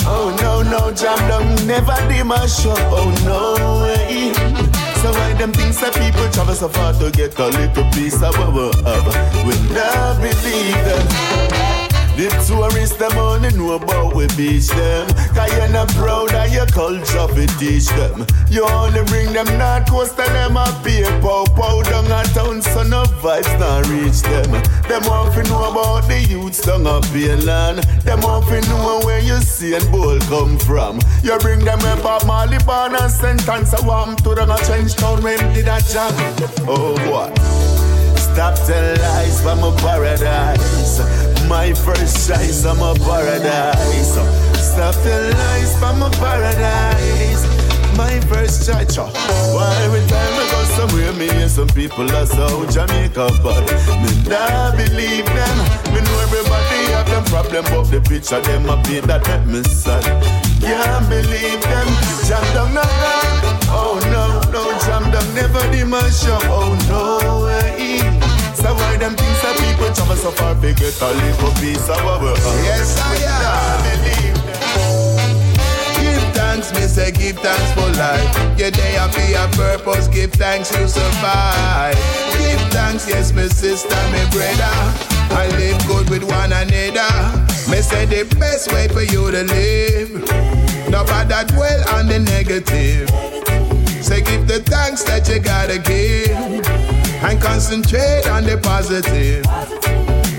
[0.04, 2.74] Oh no no, jam down never my show.
[2.90, 4.32] Oh no way.
[5.02, 8.36] So why them things that people travel so far to get a little piece of
[8.38, 9.06] what we have?
[9.46, 11.81] We nah believe them.
[12.14, 15.08] The tourists them only know about we beach them.
[15.32, 18.26] Cause you're not proud of your culture we teach them.
[18.50, 22.60] You only bring them north coast and them a pay pow pow down a town
[22.60, 24.52] so no vibes not reach them.
[24.88, 27.00] Them want to know about the youths down a
[27.46, 31.00] land Them want to know where you see and bull come from.
[31.22, 34.94] You bring them up at Marley Barn and sentence a warm to them a trench
[34.96, 36.12] town when did a job
[36.68, 37.32] Oh what?
[38.18, 44.16] Stop the lies from a paradise my first choice, I'm a paradise.
[44.56, 47.44] Stop the lies from a paradise.
[47.94, 48.96] My first choice.
[48.96, 53.68] Why every time I go somewhere, me hear some people are so Jamaica, but
[54.02, 55.56] me nah believe them.
[55.92, 59.62] Me know everybody have them problem, but the picture them a paint that make me
[59.62, 60.04] sad.
[60.64, 61.88] Can't believe them.
[62.28, 62.82] Jam down, no,
[63.68, 64.24] Oh no,
[64.54, 66.38] no, jam down, never did my show.
[66.48, 67.81] Oh no way.
[69.02, 72.22] Them things that people travel so far to get a little piece of our
[72.62, 73.82] Yes, I am.
[75.98, 78.30] Give thanks, me say give thanks for life.
[78.56, 81.98] Your day I be a purpose, give thanks you survive.
[82.38, 84.70] Give thanks, yes, my sister, my brother.
[85.34, 87.10] I live good with one another.
[87.66, 90.14] Me say the best way for you to live.
[90.94, 93.10] Nobody dwell on the negative.
[93.98, 96.91] Say give the thanks that you gotta give
[97.24, 99.44] and concentrate on the positive.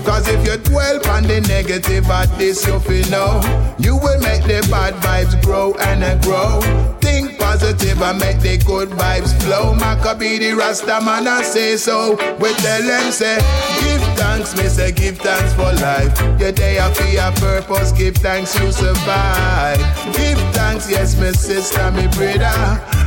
[0.04, 3.40] Cause if you dwell on the negative at this, you feel know
[3.78, 6.60] you will make the bad vibes grow and uh, grow.
[7.00, 9.74] Think positive and make the good vibes flow.
[9.74, 12.16] Macka B the Rasta man I say so.
[12.36, 13.36] We tell them say,
[13.80, 16.20] give thanks, me say give thanks for life.
[16.38, 19.78] Your day I feel a purpose, give thanks you survive.
[20.14, 22.52] Give thanks, yes, my sister, me brother,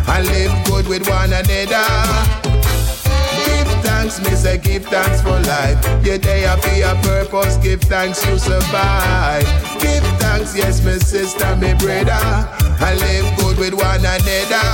[0.10, 2.57] and live good with one another
[3.98, 6.06] thanks, me say give thanks for life.
[6.06, 9.46] Your day I be a purpose, give thanks you survive.
[9.82, 12.68] Give thanks, yes, my sister, my brother.
[12.80, 14.68] I live good with one another.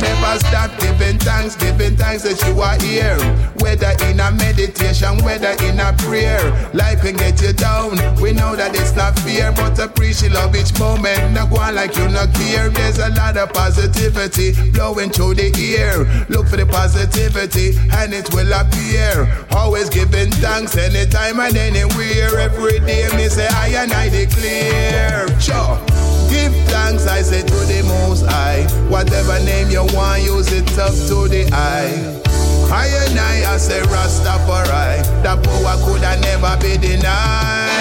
[0.00, 3.16] Never stop giving thanks, giving thanks that you are here.
[3.64, 6.40] Whether in a meditation, whether in a prayer,
[6.74, 7.96] life can get you down.
[8.20, 11.32] We know that it's not fear, but appreciate love each moment.
[11.32, 12.68] Not go on like you not care.
[12.68, 16.04] There's a lot of positivity blowing through the ear.
[16.28, 19.28] Look for the positivity, and it will appear.
[19.52, 22.38] Always giving thanks anytime and anywhere.
[22.38, 25.28] Every day, me say I and I declare.
[25.40, 25.78] Sure.
[26.30, 28.62] Give thanks, I say to the most high.
[28.88, 32.20] Whatever name you want, use it up to the eye.
[32.72, 35.02] I and I, I say Rastafari.
[35.24, 37.80] That power could have never be denied.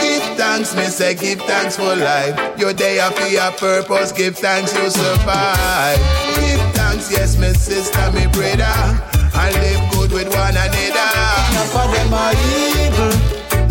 [0.00, 2.38] Give thanks, me say give thanks for life.
[2.58, 5.98] Your day feel a purpose, give thanks you survive.
[6.36, 9.15] Give thanks, yes, my sister, me brother.
[9.38, 11.08] I live good with one another.
[11.52, 13.12] Enough of them are evil.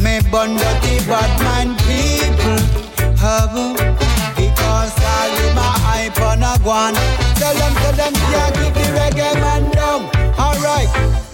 [0.03, 2.59] Me bun dirty bad mind people.
[3.17, 3.55] Have
[4.37, 6.93] because all them a hype on a guan.
[7.39, 9.74] Tell them, tell them, can't keep the reggae man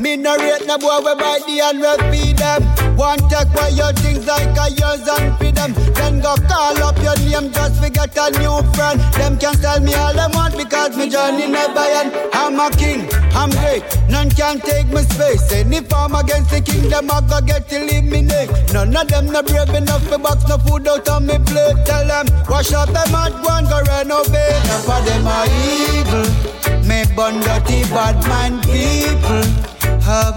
[0.02, 2.64] me no rate no boy we buy the and we feed them.
[2.98, 5.74] One take away your things like a yours and feed them.
[5.94, 9.00] Then go call up your name just to get a new friend.
[9.14, 12.14] Them can tell me all them want because me journey never end.
[12.34, 13.06] I'm a king,
[13.38, 15.52] I'm great, none can take my space.
[15.54, 18.74] And if I'm against the kingdom, I go get eliminated.
[18.74, 21.78] None of them no brave enough to box no food out on me plate.
[21.86, 24.66] Tell them, wash up them go and go renovate.
[24.66, 25.48] Enough of them are
[25.78, 26.26] evil.
[26.90, 29.81] Me bun dirty bad mind people
[30.12, 30.36] have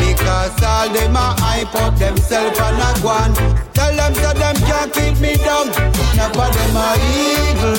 [0.00, 3.34] because all them a hype up themselves and a go on.
[3.76, 5.68] Tell them so them can't keep me down.
[6.16, 7.76] None of them are evil.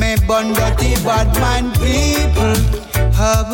[0.00, 2.56] Me bun dirty bad man people.
[3.14, 3.52] Have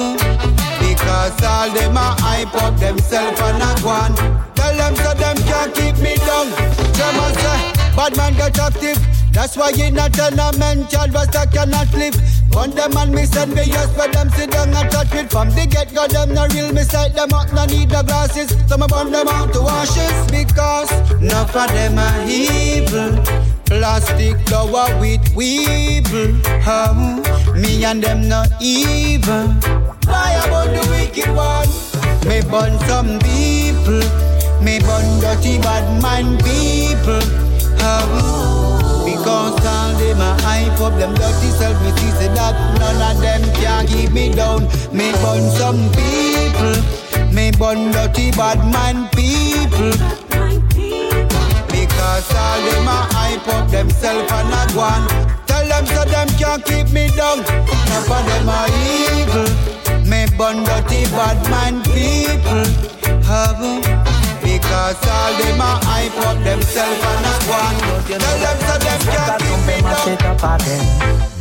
[0.81, 4.13] because all them a hype up themselves and a go on.
[4.55, 6.49] Tell them so them can't keep me down.
[6.97, 7.59] Them a say
[7.97, 9.16] bad man get active.
[9.37, 12.17] That's why you not tenement child was I cannot live.
[12.57, 15.51] On them and me send me yes for them sit down and touch it From
[15.51, 18.57] the get go them no real me sight them up no need no glasses.
[18.67, 23.13] Some of burn them out to ashes because enough of them are evil.
[23.67, 26.41] Plastic flower with weevil.
[26.65, 29.49] Oh, me and them not evil.
[30.09, 31.69] Why about the wicked one?
[32.25, 34.01] Me burn some people.
[34.65, 37.21] Me burn dirty bad man people.
[37.85, 38.76] Oh,
[39.27, 41.75] because all them a hype up them dirty self.
[41.83, 44.63] Me see say that none of them can keep me down.
[44.95, 46.79] Me burn some people.
[47.35, 49.91] Me burn dirty bad man people.
[51.75, 55.03] Because all them a hype up themselves and a go on.
[55.51, 57.43] Tell them so them can't keep me down.
[57.43, 59.51] None of them are evil.
[60.07, 62.63] Me burn dirty bad man people.
[63.27, 63.59] Have
[64.59, 67.75] because all them a hype up themselves and a go on.
[68.09, 70.17] Tell them so them can't keep me down.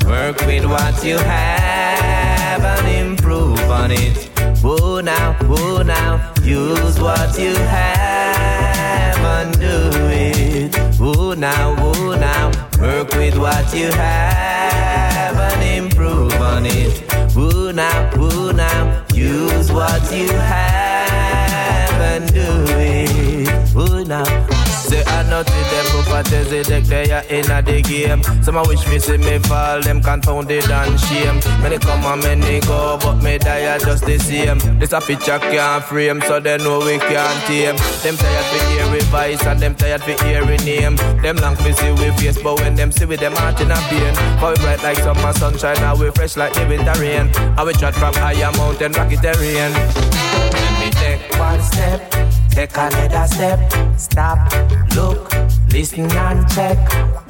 [0.06, 4.30] Work with what you have and improve on it.
[4.62, 9.78] Whoa now, whoa now, use what you have and do
[10.12, 10.76] it.
[11.00, 16.94] Whoa now, whoa now, work with what you have and improve on it.
[17.34, 22.42] Whoa now, whoa now, use what you have and do
[22.80, 22.85] it.
[23.76, 24.24] Whoa now.
[24.86, 25.52] Say I to
[26.24, 28.24] them they deck they are in a the game.
[28.42, 31.42] Some a wish me see me fall, them confounded and shame.
[31.62, 34.60] Many come and many go, but me die just the same.
[34.80, 37.76] This a picture can't frame, so they know we can't tame.
[38.04, 40.96] Them tired for hearing voice and them tired for hearing name.
[41.22, 43.76] Them long for see we face, but when them see with them heart in a
[43.90, 44.16] pain.
[44.40, 47.30] For we bright like summer sunshine, now we fresh like the winter rain.
[47.36, 49.74] And we chat from higher mountain, rocky terrain.
[49.74, 52.35] Let me take one step.
[52.56, 53.60] Take another step,
[54.00, 54.40] stop,
[54.96, 55.30] look,
[55.74, 56.78] listen and check.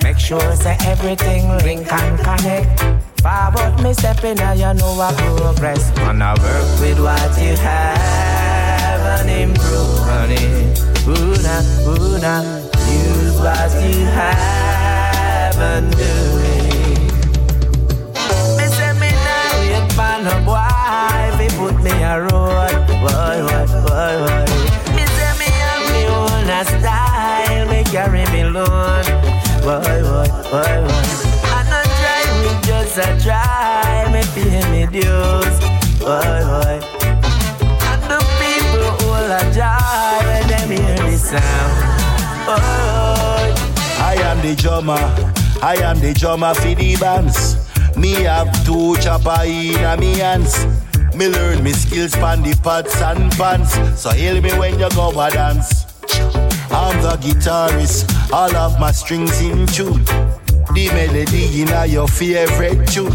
[0.03, 2.79] Make sure say everything link and connect.
[3.23, 5.91] Forward me stepping and you know I progress.
[5.97, 10.79] Wanna work with what you have and improve on it.
[11.07, 16.13] Una, una, use what you have and do
[16.53, 17.11] it.
[18.57, 20.75] Me say me now wait for no boy
[21.41, 22.71] he put me a road.
[22.87, 24.54] Boy, boy, boy, boy.
[26.55, 29.05] A style, me carry me load.
[29.61, 30.75] Boy, boy, boy, boy.
[31.51, 35.55] I not try, we just a try, me pay me dues.
[35.99, 36.75] Boy, boy.
[37.89, 41.75] And the people all a joy when them hear the sound.
[42.47, 43.51] Boy, boy.
[43.99, 45.03] I am the drummer,
[45.61, 47.57] I am the drummer for the bands.
[47.97, 50.65] Me have two chopper in me hands.
[51.15, 53.73] Me learn me skills pan the pots and pans.
[53.99, 55.94] So hail me when you go a dance.
[56.71, 60.03] I'm the guitarist, all of my strings in tune.
[60.73, 63.11] The melody in your favorite tune.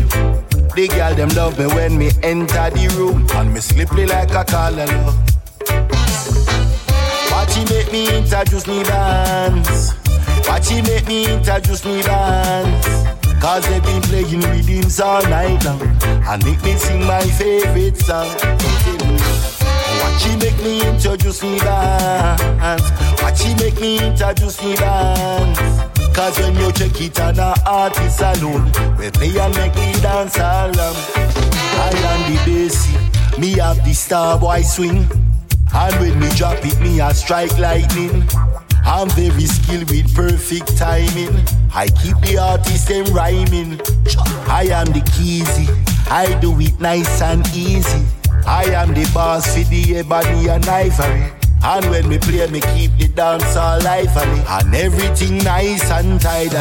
[0.75, 4.45] The girl them love me when me enter the room, and me slippery like a
[4.45, 5.17] collar love.
[7.31, 9.95] Watch he make me introduce me dance.
[10.49, 13.11] Watch he make me introduce me dance.
[13.41, 15.81] Cause they been playing rhythms all night long
[16.29, 18.29] And make me sing my favorite song
[20.01, 22.91] Watch he make me introduce me dance
[23.23, 25.59] Watch he make me introduce me dance
[26.15, 28.67] Cause when you check it on a artist alone
[28.99, 30.97] We play and make me dance along
[31.77, 35.09] I am the bassy Me have the star boy swing
[35.75, 38.27] And when me drop it me a strike lightning
[38.85, 41.37] I'm very skilled with perfect timing.
[41.75, 43.79] I keep the artist them rhyming.
[44.49, 45.69] I am the keysy.
[46.11, 48.05] I do it nice and easy.
[48.47, 51.33] I am the boss for the ebony and ivory.
[51.63, 54.43] And when we play, me keep the dance all lively.
[54.49, 56.57] And everything nice and tidy.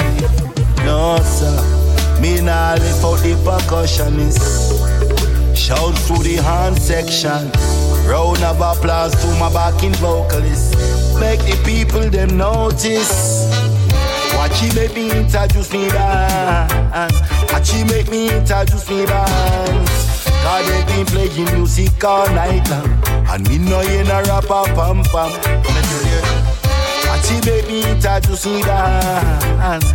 [0.86, 2.20] No, sir.
[2.22, 4.44] Me nah left out the percussionist.
[5.56, 7.50] Shout to the hand section.
[8.10, 10.76] Round of applause to my backing vocalist.
[11.20, 13.48] Make the people them notice.
[14.36, 17.22] Watch he make me introduce me dance.
[17.52, 20.09] Watch he make me introduce me dance.
[20.44, 22.92] Cause they been playing music all night long.
[23.30, 25.32] And me know you no rapper pam pam.
[27.46, 29.94] Make me introduce me dance.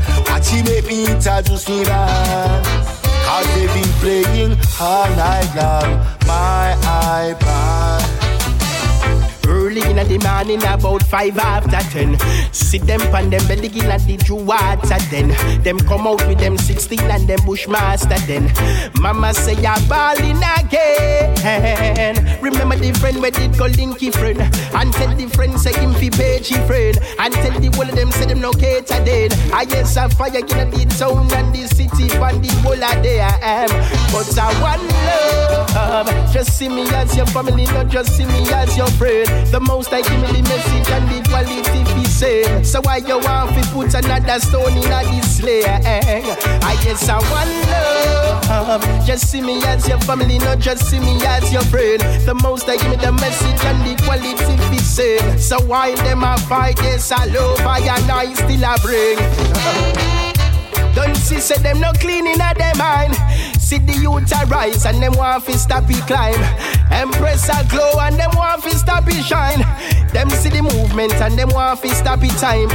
[0.64, 2.68] Make me introduce me dance.
[3.24, 5.98] Cause they been playing all night long.
[6.26, 7.93] My iPod.
[9.74, 12.16] Early in the morning, about five after ten.
[12.52, 15.34] Sit them pan them belly in the Jew water then.
[15.64, 18.52] Them come out with them 16 and them bushmaster then.
[19.00, 22.14] Mama say you're balling again.
[22.40, 24.38] Remember the friend where did go linky friend.
[24.74, 26.98] And tell the friend say him fi chi friend.
[27.18, 29.32] And tell the whole of them say them no cater then.
[29.52, 33.26] I yes a fire in the town and the city and the whole of there
[33.26, 33.68] I am.
[34.12, 36.32] But I want love.
[36.32, 39.26] Just see me as your family, not just see me as your friend.
[39.48, 42.66] The most I give me the message and the quality be said.
[42.66, 45.64] So why you want to put another stone in a this sling?
[45.64, 46.22] Eh?
[46.62, 49.06] I guess I want love.
[49.06, 52.00] Just see me as your family, not just see me as your friend.
[52.26, 55.38] The most I give me the message and the quality be said.
[55.38, 56.78] So why them a fight?
[56.82, 59.18] Yes, I love I and I still a bring.
[60.94, 63.14] Don't see say them no clean in a them mind.
[63.74, 66.40] See the youth rise and them want fi stop it climb.
[66.92, 69.58] Empress a glow and them want fi stop it shine.
[70.12, 72.68] Them see the movement and them want fi stop it time.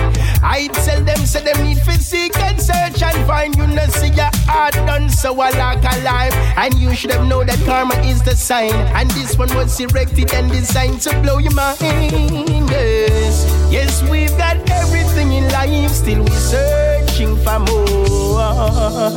[0.43, 3.55] I tell them say them need fi seek and search and find.
[3.55, 6.35] You know see your heart done so I like a life.
[6.57, 8.73] And you should have know that karma is the sign.
[8.97, 11.79] And this one was erected and designed to blow your mind.
[11.79, 19.09] Yes, yes we've got everything in life, still we're searching for more.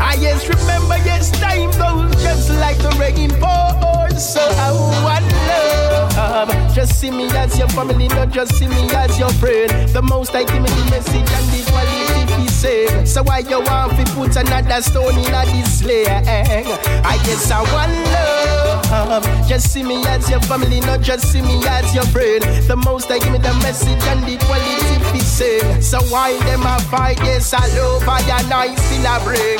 [0.00, 4.18] I yes remember yes time goes just like the rain pours.
[4.18, 4.72] So I
[5.02, 6.74] want love.
[6.74, 9.70] Just see me as your family, not just see me as your friend.
[9.92, 13.08] The most I give me the message and the quality be said.
[13.08, 15.82] So why you want to put another stone in a this?
[15.84, 19.48] I guess I want love.
[19.48, 22.42] Just see me as your family, not just see me as your friend.
[22.66, 24.97] The most I give me the message and the quality
[25.28, 25.60] be.
[25.82, 27.18] So why them a fight?
[27.22, 29.58] Yes, I love I and I still a bring.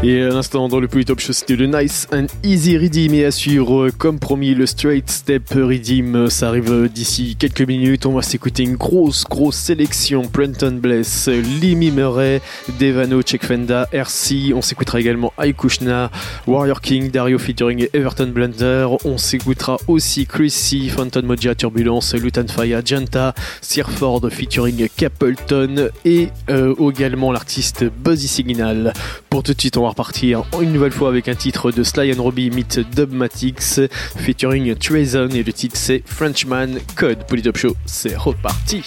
[0.10, 3.14] Et à l'instant, dans le Polytop Show, c'était le Nice and Easy Redeem.
[3.14, 6.30] Et à suivre, euh, comme promis, le Straight Step Redeem.
[6.30, 8.06] Ça arrive euh, d'ici quelques minutes.
[8.06, 10.22] On va s'écouter une grosse, grosse sélection.
[10.32, 12.42] Brenton Bless, Limi Murray,
[12.80, 14.54] Devano, Check Fenda, RC.
[14.56, 16.10] On s'écoutera également Aikushna,
[16.48, 18.88] Warrior King, Dario featuring Everton Blender.
[19.04, 26.30] On s'écoutera aussi Chrissy, Phantom Moja, Turbulence, Lutan Faya, Janta, Sir Ford featuring Capleton et
[26.50, 28.94] euh, également l'artiste Buzzy Signal.
[29.30, 32.14] Pour tout de suite, on va repartir une nouvelle fois avec un titre de Sly
[32.14, 33.82] and Robbie meet Dubmatics
[34.16, 37.76] featuring Treason et le titre c'est Frenchman Code Polytop Show.
[37.88, 38.84] C'est reparti.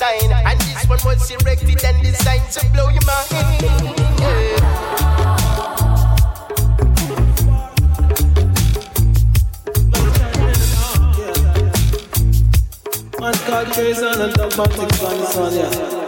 [0.00, 3.28] sign and one was erected and designed to blow your mind.
[3.30, 4.50] Yeah.
[13.20, 15.99] Man called Treason and Dubmatix on this one, yeah.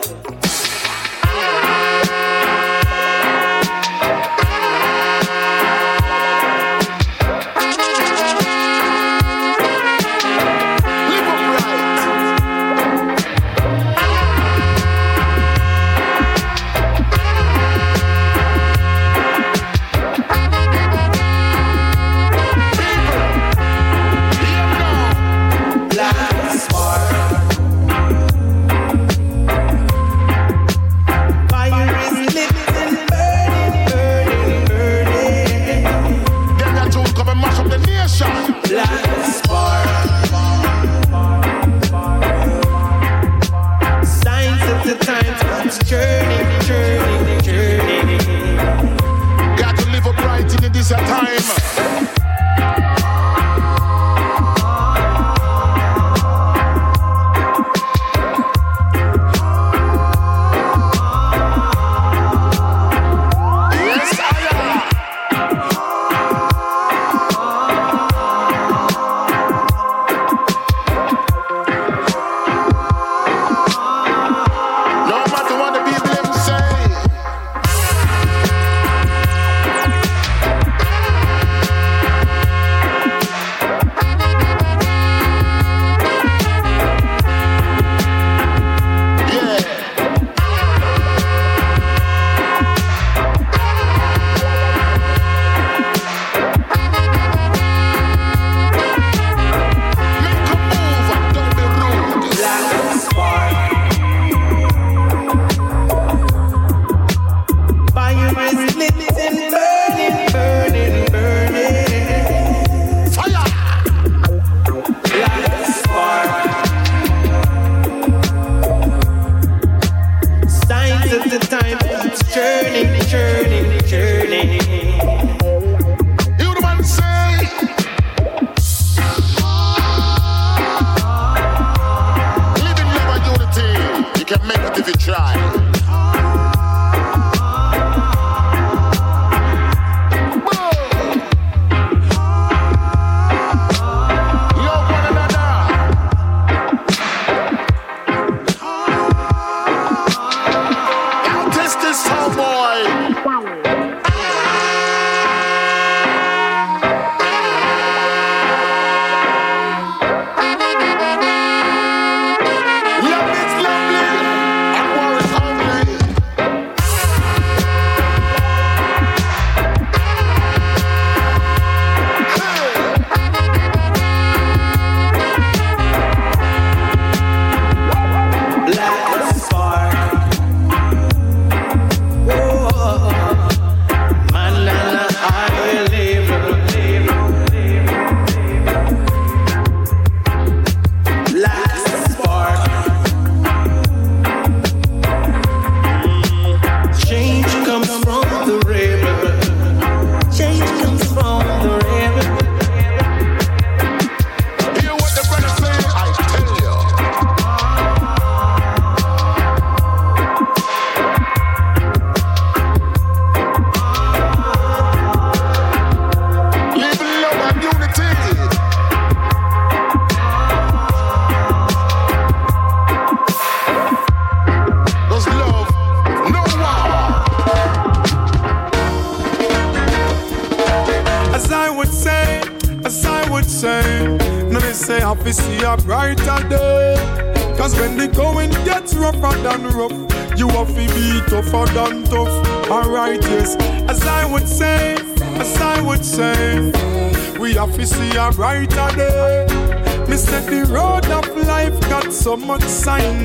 [252.73, 253.22] So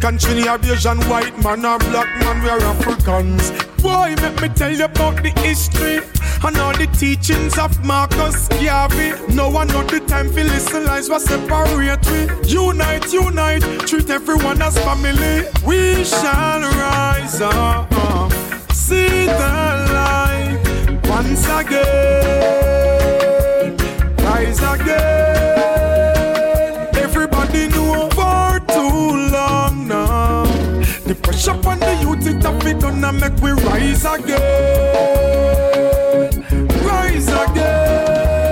[0.00, 3.50] Jamaican, Trinidad, Asian, white man or black man, we are Africans.
[3.82, 6.00] Boy, make me tell you about the history
[6.42, 9.12] and all the teachings of Marcus Garvey.
[9.34, 12.28] No one know the time for listen lies what separate we.
[12.48, 15.44] Unite, unite, treat everyone as family.
[15.66, 17.92] We shall rise up,
[18.72, 20.58] see the light
[21.04, 21.76] once again,
[24.18, 25.39] rise again.
[32.30, 34.40] It have it gonna make we rise again,
[36.84, 38.44] rise again.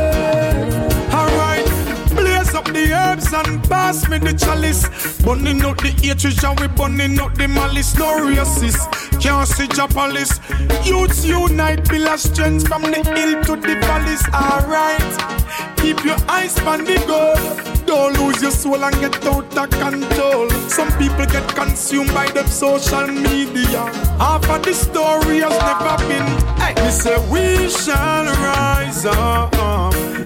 [1.13, 1.67] Alright,
[2.15, 4.89] blaze up the herbs and pass me the chalice.
[5.23, 7.97] Burning out the hatred and we burning out the malice.
[7.97, 8.89] No racist,
[9.21, 10.41] can't see Japanese.
[10.87, 14.23] Youths unite, build a strength from the hill to the valleys.
[14.35, 17.68] Alright, keep your eyes on the goal.
[17.89, 20.51] Don't lose your soul and get out of control.
[20.69, 23.87] Some people get consumed by them social media.
[24.19, 26.27] Half of the story has never been.
[26.61, 29.55] Hey, me say we shall rise up,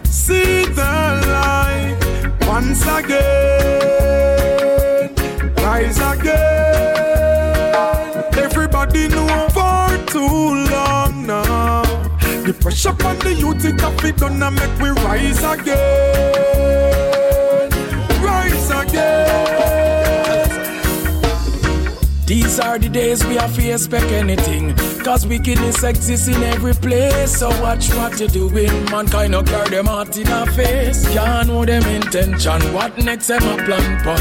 [0.04, 1.96] see the light
[2.48, 3.14] once again,
[5.58, 6.34] rise again.
[8.38, 11.82] Everybody know for too long now.
[12.44, 16.31] The pressure on the youth it have it gonna make we rise again,
[22.52, 24.76] These are the days we have to expect anything.
[25.02, 27.38] Cause wickedness exists in every place.
[27.38, 28.84] So watch what you're doing.
[28.90, 31.08] Mankind no care them heart in our face.
[31.14, 32.60] Can't know them intention.
[32.74, 34.20] What next them a plan for?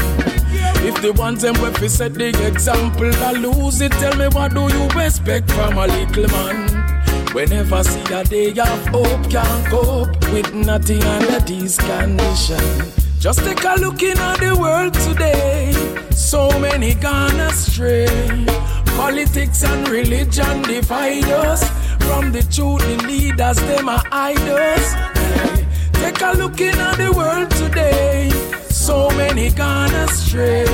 [0.82, 3.92] If the ones them fi set the example, I lose it.
[3.92, 7.34] Tell me what do you expect from a little man?
[7.34, 12.96] Whenever see a day of hope, can't cope with nothing under these conditions.
[13.20, 15.71] Just take a look in at the world today.
[16.32, 18.06] So many gone astray.
[18.96, 21.62] Politics and religion divide us.
[22.06, 24.92] From the truth, the leaders, them are idols.
[25.12, 28.30] Hey, Take a look in at the world today.
[28.70, 30.64] So many gone astray.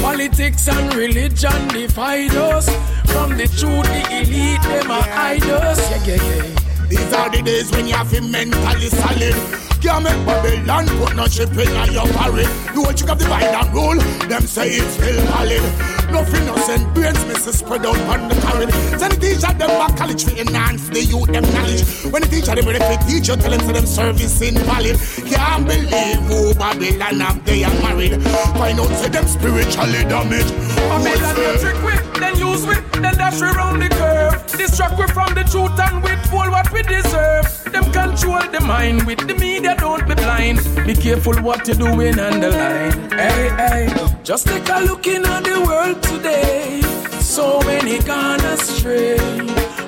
[0.00, 2.70] Politics and religion divide us.
[3.12, 5.78] From the truth, the elite, them are idols.
[5.90, 6.86] Yeah, yeah, yeah.
[6.88, 9.69] These are the days when you have to mentally solid.
[9.80, 12.44] Can't make Babylon put no chip in your parry.
[12.74, 13.96] You want you got the and rule,
[14.28, 15.99] them say it's still valid.
[16.12, 18.72] Nothing innocent brains misses spread out on the current.
[18.98, 21.82] Send the teacher them back college to enhance the youth them knowledge.
[22.12, 24.98] When the teacher them ready for teach you, tell them to them service invalid.
[25.30, 28.22] Can't believe who Babylon have they are married.
[28.58, 30.52] Find out say them spiritually damaged.
[30.90, 34.46] Babylon you trick with, then use with, then dash we round the curve.
[34.58, 37.46] Distract we from the truth and withhold what we deserve.
[37.72, 40.58] Them control the mind with the media, don't be blind.
[40.86, 43.10] Be careful what you're doing on the line.
[43.12, 46.80] Hey, hey, just take a look in at the world today.
[47.20, 49.18] So many gone astray.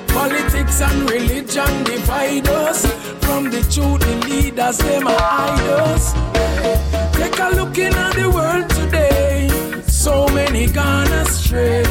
[0.07, 2.85] Politics and religion divide us.
[3.25, 6.13] From the truth, the leaders, them are idols.
[7.17, 9.49] Take a look in at the world today.
[9.87, 11.83] So many gone astray.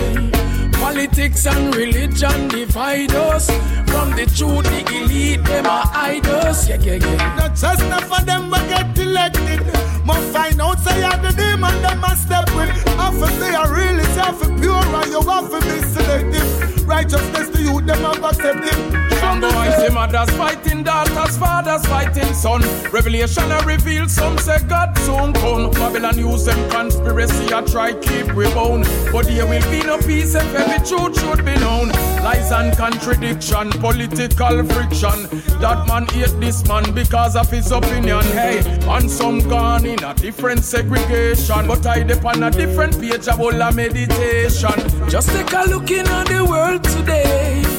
[0.83, 3.47] Politics and religion divide us.
[3.87, 6.69] From the truth, the elite, them are idols.
[6.69, 7.37] Yeah, yeah, yeah.
[7.37, 9.63] Not just enough for them will get elected.
[10.05, 12.71] Must find out say I'm the demon them must step with.
[12.99, 16.89] Half of they are really self pure and you have to be selective.
[16.89, 19.22] Righteousness to you them have accepted.
[19.23, 22.61] Some say mothers fighting daughters, fathers fighting son.
[22.91, 25.71] Revelation I reveal some say God soon come.
[25.71, 28.85] Babylon use them conspiracy, I try keep we bound.
[29.13, 31.89] But there will be no peace if every truth should be known.
[32.25, 35.19] Lies and contradiction, political friction.
[35.61, 38.25] That man hate this man because of his opinion.
[38.39, 38.59] Hey,
[38.89, 41.69] and some gone in a different segregation.
[41.69, 45.09] But I depend on a different page of all meditation.
[45.09, 47.72] Just take a look in at the world today.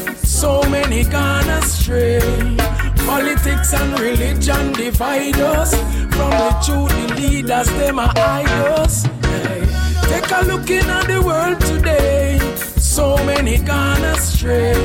[0.44, 2.20] So many gone astray.
[3.06, 5.74] Politics and religion divide us.
[6.16, 9.04] From the truth, the leaders, them are idols.
[10.10, 12.40] Take a look in at the world today.
[12.58, 14.76] So many gone astray.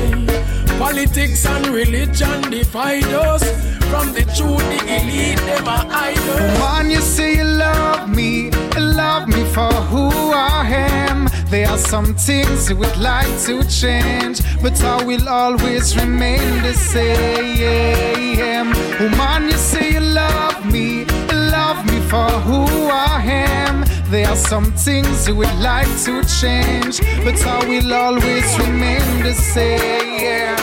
[0.79, 3.43] Politics and religion divide us.
[3.91, 6.59] From the truth, the elite, them are idols.
[6.59, 11.28] Man, you say you love me, love me for who I am.
[11.49, 16.73] There are some things you would like to change, but I will always remain the
[16.73, 18.71] same.
[18.99, 23.83] Oh man, you say you love me, love me for who I am.
[24.11, 29.33] There are some things you would like to change, but I will always remain the
[29.33, 30.55] same.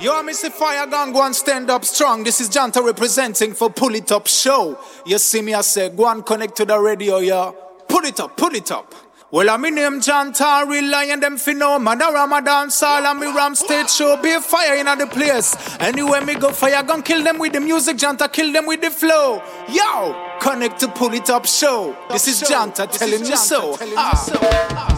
[0.00, 0.50] Yo, Mr.
[0.50, 2.24] Fire Gang, go and stand up strong.
[2.24, 4.78] This is Janta representing for Pull It Up Show.
[5.04, 7.52] You see me, I say, go and connect to the radio, yeah.
[7.88, 8.94] Pull it up, pull it up.
[9.30, 13.26] Well, I'm in name Janta, real lion, them finno, man, a Ramadan, Sal, and me
[13.26, 14.16] Ram State Show.
[14.22, 15.54] Be a fire in the place.
[15.78, 18.90] Anywhere me go, fire gun, kill them with the music, Janta, kill them with the
[18.90, 19.42] flow.
[19.68, 21.94] Yo, connect to Pull It Up Show.
[22.10, 23.76] This is Janta telling you so.
[23.98, 24.97] Ah.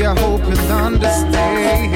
[0.00, 1.94] Baby, I hope you'll understand.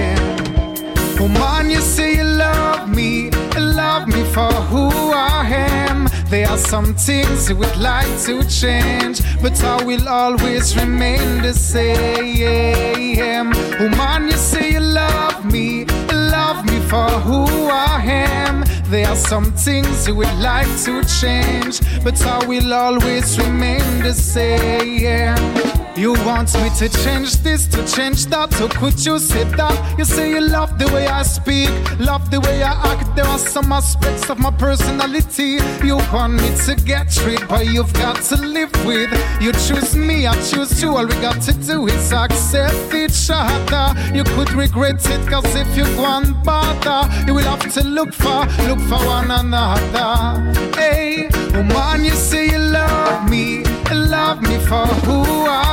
[1.19, 6.11] Oh man, you say you love me, love me for who I am.
[6.29, 11.55] There are some things you would like to change, but I will always remain the
[11.55, 13.55] same.
[13.81, 18.65] Oh man, you say you love me, love me for who I am.
[18.91, 24.13] There are some things you would like to change, but I will always remain the
[24.13, 25.74] same.
[25.97, 29.95] You want me to change this, to change that, so could you say that?
[29.97, 33.15] You say you love the way I speak, love the way I act.
[33.15, 37.93] There are some aspects of my personality you want me to get rid, but you've
[37.93, 39.13] got to live with.
[39.41, 40.97] You choose me, I choose you.
[40.97, 43.95] All we got to do is accept each other.
[44.13, 48.41] You could regret it, cause if you want bother, you will have to look for,
[48.67, 50.43] look for one another.
[50.75, 53.63] Hey, oh man, you say you love me,
[53.93, 55.64] love me for who I am.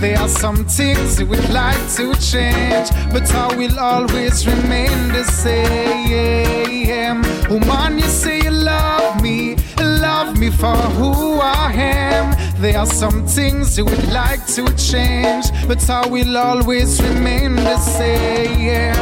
[0.00, 5.24] There are some things you would like to change, but I will always remain the
[5.24, 7.20] same.
[7.50, 12.34] Oh man, you say you love me, love me for who I am.
[12.62, 17.76] There are some things you would like to change, but I will always remain the
[17.76, 18.94] same.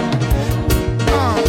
[1.14, 1.42] Uh.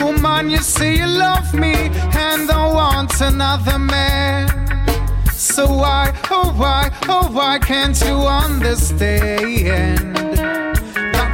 [0.00, 4.69] Oh you say you love me and don't want another man.
[5.40, 10.00] So why, oh why, oh why can't you understand?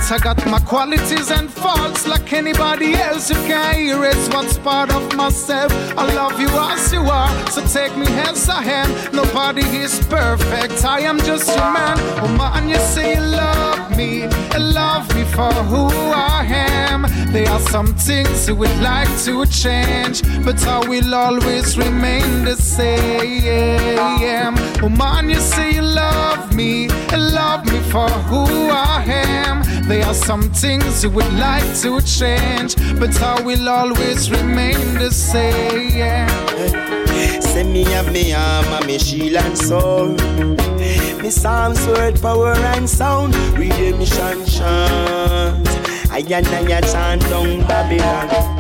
[0.09, 3.29] I got my qualities and faults like anybody else.
[3.29, 5.73] You can't erase what's part of myself.
[5.99, 8.89] I love you as you are, so take me as I am.
[9.13, 11.99] Nobody is perfect, I am just your man.
[12.23, 17.03] Oh man, you say you love me, love me for who I am.
[17.33, 22.55] There are some things you would like to change, but I will always remain the
[22.55, 23.49] same.
[24.83, 29.66] Oh man, you say you love me, love me for who I am.
[29.89, 35.13] There are some things you would like to change, but I will always remain the
[35.13, 36.29] same.
[37.41, 40.21] Say me have me arm and me shield and sword.
[41.23, 43.37] Me psalms, word, power and sound.
[43.57, 45.69] Redemption chant.
[46.11, 48.56] I and I chant down Babylon.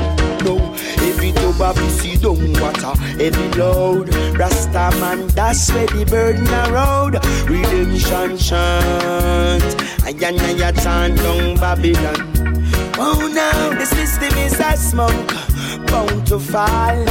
[0.47, 4.15] Every tuba we see down water, every load.
[4.39, 7.15] Rasta man, that's where the burden around.
[7.49, 9.83] Redemption chant.
[10.05, 12.33] I and I chant down Babylon.
[12.99, 15.33] Oh now, the system is a smoke.
[15.87, 17.05] bound to fall.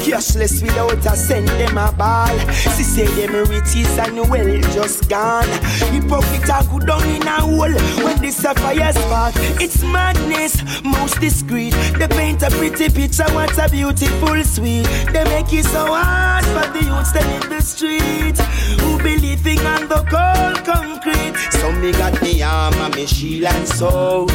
[0.00, 2.38] Cashless without a cent, them a ball.
[2.52, 5.48] She say them riches and well just gone.
[5.92, 7.74] Hypocrite a go down in a hole
[8.04, 9.34] when this a fire spark.
[9.60, 11.74] It's madness, most discreet.
[11.98, 14.86] They paint a pretty picture, what a beautiful sweet.
[15.12, 18.38] They make it so hard for the youths them in the street
[18.80, 21.36] who believing on the cold concrete.
[21.60, 24.28] So me got me arm and me shield and soul.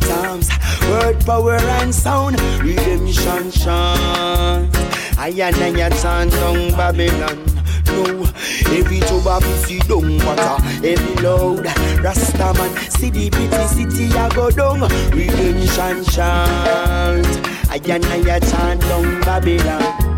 [0.00, 0.48] Psalms,
[0.90, 4.76] word, power and sound, redemption chant.
[5.18, 7.44] I and I chant down Babylon.
[7.86, 8.24] No,
[8.74, 11.64] every tuba see down water, every load.
[12.02, 14.80] Rastaman, see the pretty city I go down.
[15.10, 17.26] Redemption chant.
[17.70, 20.13] I and I chant down Babylon.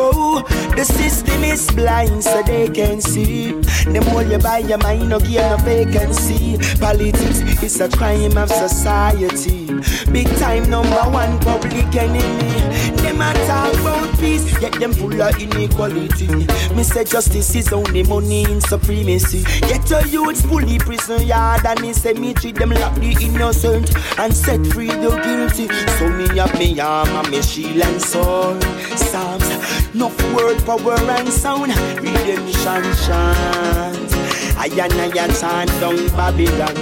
[0.00, 0.42] Oh,
[0.76, 3.50] the system is blind so they can see.
[3.90, 6.56] Them all you buy your mind, no give no vacancy.
[6.78, 9.66] Politics is a crime of society.
[10.12, 12.58] Big time number one public enemy.
[13.02, 16.28] Them a talk about peace, yet them full of inequality.
[16.74, 19.42] Me say justice is only money in supremacy.
[19.62, 24.34] Get a youth fully prison yard and me me treat them like the innocent and
[24.34, 25.68] set free the guilty.
[25.98, 28.62] So me have me arm and me shield and sword.
[28.96, 31.72] Psalms, enough word, power and sound.
[32.00, 34.08] Redemption chant.
[34.56, 36.74] I and I chant down Babylon.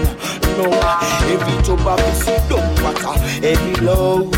[0.57, 0.71] No,
[1.29, 3.15] every we see down water,
[3.45, 4.35] every load.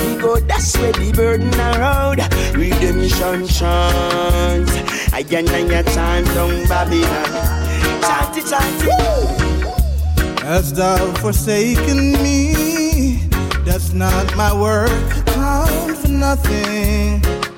[0.00, 2.20] We go that's where the burden around.
[2.54, 4.70] Redemption chant.
[5.12, 7.70] I and I chant down Babylon.
[8.02, 10.40] Chant it, chant it.
[10.42, 13.28] Hast thou forsaken me?
[13.64, 14.90] Does not my work
[15.26, 17.49] count for nothing?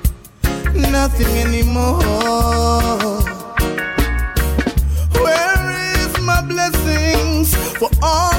[0.74, 2.00] Nothing anymore.
[5.22, 8.31] Where is my blessings for all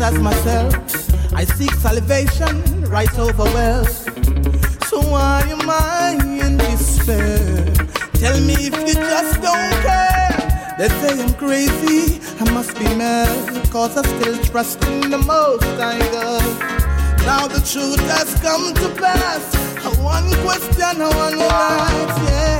[0.00, 0.74] as myself.
[1.34, 3.94] I seek salvation right over wealth.
[4.88, 7.64] So why am I in despair?
[8.14, 10.74] Tell me if you just don't care.
[10.78, 15.64] They say I'm crazy, I must be mad, cause I still trust in the most
[15.64, 16.80] I God.
[17.26, 19.44] Now the truth has come to pass.
[19.98, 22.59] One question, one life, yeah.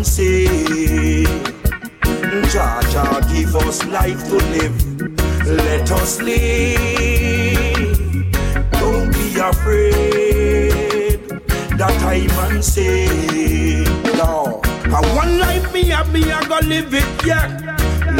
[0.00, 1.24] And say.
[2.50, 4.76] Jah give us life to live.
[5.46, 6.40] Let us live.
[8.80, 11.20] Don't be afraid
[11.76, 13.84] that time and say.
[14.16, 14.60] No.
[14.84, 17.46] And one life me have me I go live it, yeah.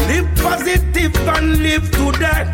[0.09, 2.47] Live positive and live to that.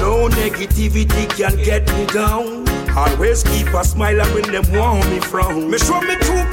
[0.00, 2.68] No negativity can get me down.
[2.96, 5.70] Always keep a smile and when them want me frown.
[5.70, 6.44] Me show me true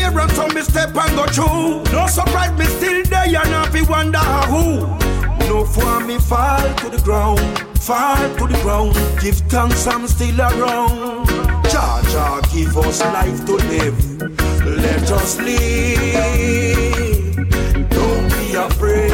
[0.00, 1.92] perseverance on me step and go through.
[1.92, 4.86] No surprise me still there and not be wonder who.
[5.48, 7.40] No for me fall to the ground,
[7.78, 8.94] fall to the ground.
[9.20, 11.26] Give thanks I'm still around.
[11.64, 14.22] Jah Jah give us life to live.
[14.64, 17.36] Let us live.
[17.90, 19.10] Don't be afraid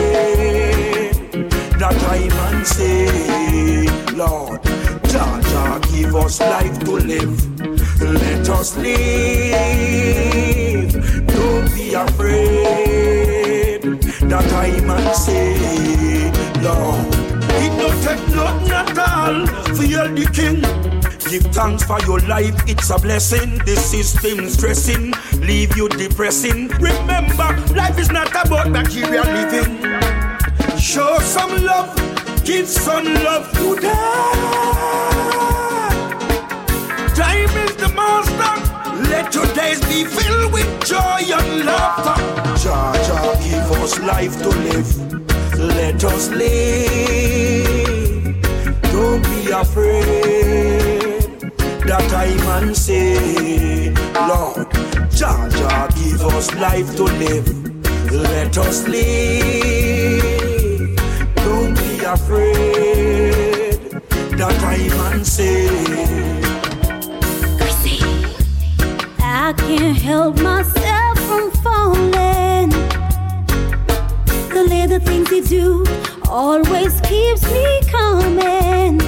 [1.79, 4.63] that I man say, Lord,
[5.09, 8.01] Jah Jah give us life to live.
[8.01, 9.16] Let us live.
[14.57, 17.07] I man say, Lord.
[17.63, 20.61] It don't take nothing at all for you the king.
[21.31, 23.59] Give thanks for your life, it's a blessing.
[23.67, 26.69] The system stressing, leave you depressing.
[26.69, 29.77] Remember, life is not about material living.
[30.79, 31.95] Show some love,
[32.45, 33.93] give some love today.
[37.15, 38.55] Time is the master.
[39.11, 42.37] Let your days be filled with joy and laughter.
[42.63, 42.93] Jah
[43.95, 44.91] life to live.
[45.57, 47.65] Let us live.
[48.91, 51.23] Don't be afraid
[51.87, 53.91] that I man say,
[54.29, 54.67] Lord,
[55.11, 57.47] Jah Jah give us life to live.
[58.11, 60.27] Let us live.
[61.37, 63.79] Don't be afraid
[64.41, 65.69] that I man say.
[69.21, 72.46] I can't help myself from falling.
[74.97, 75.85] The things you do
[76.31, 78.99] always keeps me coming.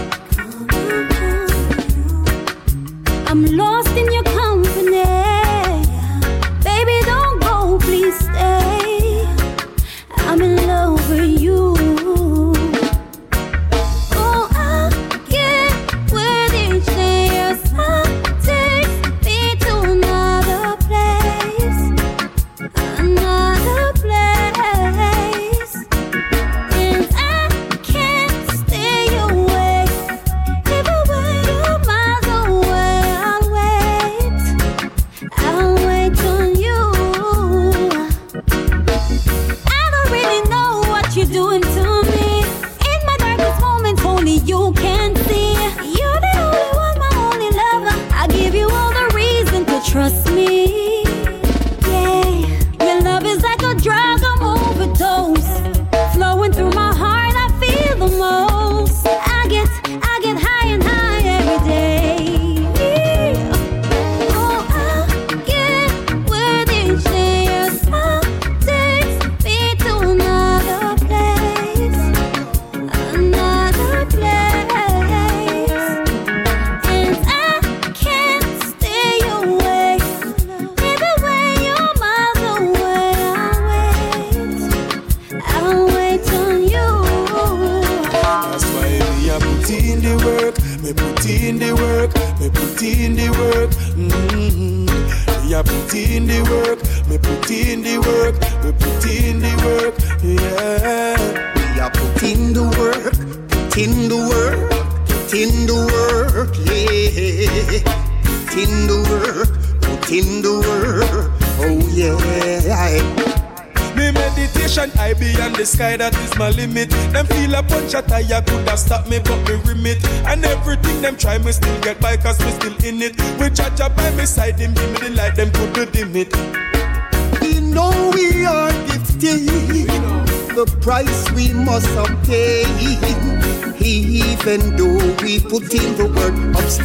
[3.27, 4.17] I'm lost in your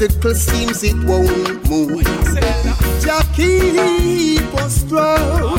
[0.03, 2.03] obstacle seems it won't move.
[3.01, 5.57] Jah keep us strong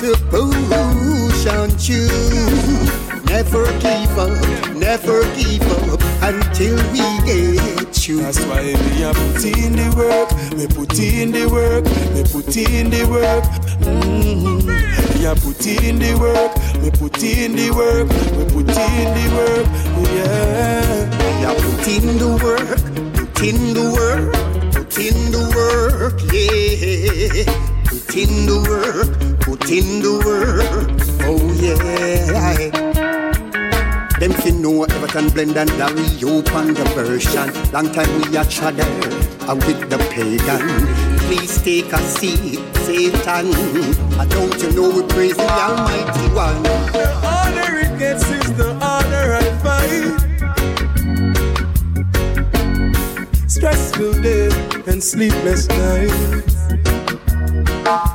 [0.00, 3.22] to push and choose.
[3.26, 8.20] Never give up, never give up until we get you.
[8.20, 11.84] That's why me a put in the work, me put in the work,
[12.14, 13.44] me put in the work.
[13.82, 15.18] Mm-hmm.
[15.18, 16.52] Me a put in the work,
[16.82, 19.66] me put in the work, me put in the work.
[20.12, 20.82] Yeah.
[21.18, 22.61] Me a put in the work,
[23.42, 24.32] put in the work,
[24.72, 27.44] put in the work, yeah.
[27.86, 32.70] Put in the work, put in the work, oh yeah.
[34.20, 37.50] Them fi know Everton blend and Larry open the version.
[37.72, 38.86] Long time we a chatter
[39.66, 40.86] with the pagan.
[41.26, 43.50] Please take a seat, Satan.
[44.20, 46.62] I don't you know we praise the Almighty One.
[46.62, 48.41] The it
[53.62, 54.52] Stressful days
[54.88, 56.42] and sleepless nights.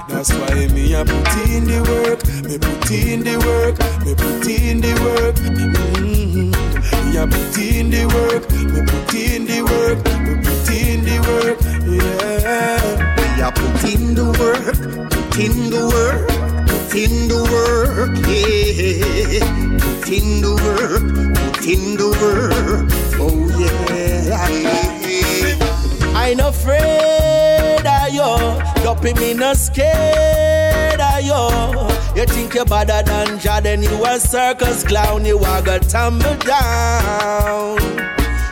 [0.09, 4.45] That's why me a put in the work, me put in the work, me put
[4.45, 5.35] in the work.
[6.03, 6.51] Mm-hmm.
[7.07, 11.15] Me a put in the work, me put in the work, me put in the
[11.31, 11.57] work.
[11.95, 12.83] Yeah.
[13.15, 14.75] Me a put in the work,
[15.09, 16.27] put in the work,
[16.67, 19.39] put in the work, yeah.
[19.79, 21.07] Put in the work,
[21.53, 22.91] put in the work,
[23.21, 24.96] oh yeah.
[26.27, 28.83] I ain't afraid of you.
[28.83, 32.19] Dopey me no scared of you.
[32.19, 35.23] You think you're better than Jah, then you a circus clown.
[35.23, 37.79] You are gonna tumble down.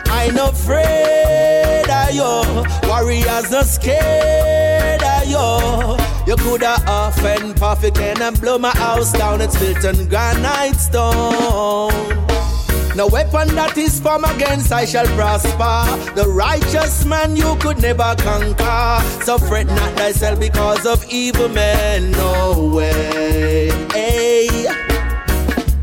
[0.08, 2.88] I no afraid of you.
[2.88, 6.26] Warriors not scared of you.
[6.26, 7.54] You coulda off and
[7.84, 9.42] again and blow my house down.
[9.42, 12.25] It's built on granite stone.
[12.96, 15.84] No weapon that is formed against I shall prosper.
[16.14, 19.22] The righteous man you could never conquer.
[19.22, 22.12] So fret not thyself because of evil men.
[22.12, 23.68] No way.
[23.92, 24.48] Hey.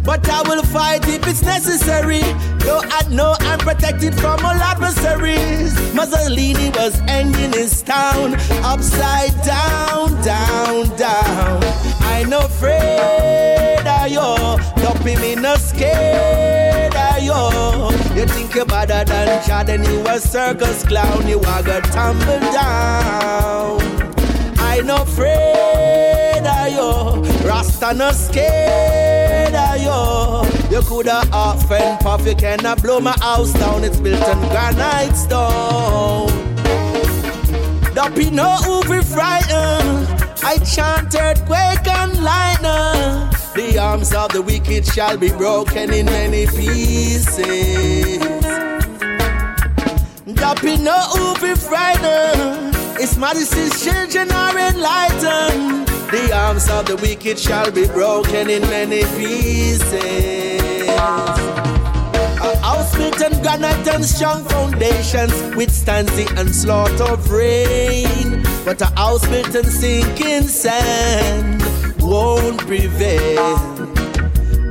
[0.04, 2.24] But I will fight if it's necessary.
[2.66, 5.76] Though I know I'm protected from all adversaries.
[5.94, 8.34] Mussolini was ending his town
[8.66, 11.93] upside down, down, down.
[12.24, 14.82] I no afraid of you.
[14.82, 18.16] Don't be me no scared of you.
[18.16, 21.28] You think you're better than Chad and you a circus clown.
[21.28, 23.82] You are gonna tumble down.
[24.58, 27.46] I no afraid of you.
[27.46, 30.78] Rasta no scared of you.
[30.78, 33.84] You coulda off and puff, you cannot blow my house down.
[33.84, 36.56] It's built on granite stone.
[37.94, 40.23] Don't be no over frightened.
[40.46, 43.30] I chant earthquake and lightning.
[43.56, 48.20] The arms of the wicked shall be broken in many pieces.
[50.36, 52.76] Don't be no over frightened.
[53.00, 55.88] It's Madison's children are enlightened.
[56.12, 59.82] The arms of the wicked shall be broken in many pieces.
[62.46, 68.53] A house built on granite and strong foundations withstands the onslaught of rain.
[68.66, 71.62] But a house built on sinking sand
[72.02, 73.58] won't prevail.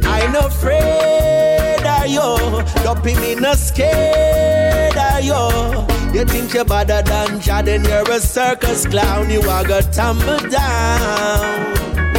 [0.04, 2.82] I'm afraid of you.
[2.82, 6.18] Don't be me no scared of you.
[6.18, 9.28] You think you're better than Jah, then you're a circus clown.
[9.30, 12.11] You are gonna tumble down.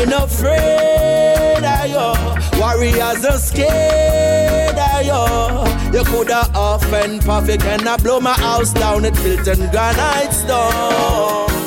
[0.00, 2.60] I'm not afraid of you.
[2.60, 5.98] Warriors are scared of you.
[5.98, 9.04] You coulda off and puff, you cannot blow my house down.
[9.04, 11.57] It's built on granite stone.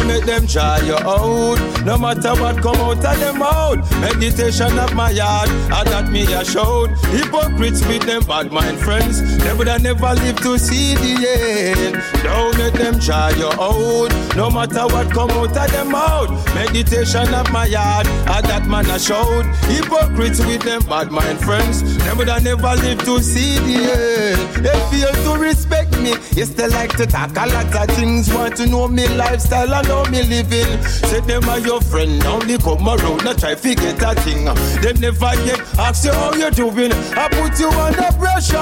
[0.00, 1.84] Don't make them try you out.
[1.84, 3.78] No matter what come out of them out.
[4.00, 6.88] Meditation of my yard, I that me a shout.
[7.08, 9.20] Hypocrites with them bad mind friends.
[9.44, 12.02] They would never live to see the end.
[12.22, 14.36] Don't let them try you out.
[14.36, 16.30] No matter what come out of them out.
[16.54, 19.44] Meditation of my yard, and that man a shout.
[19.66, 21.82] Hypocrites with them bad mind friends.
[21.98, 24.64] They would never live to see the end.
[24.64, 26.14] They feel to respect me.
[26.32, 28.32] Yes, they like to talk a lot of things.
[28.32, 30.70] Want to know me lifestyle and how me living.
[31.10, 34.44] Say them are your friend, now they come around, not try to get a thing.
[34.80, 36.92] They never yet ask you how you doing.
[37.18, 38.56] I put you under pressure.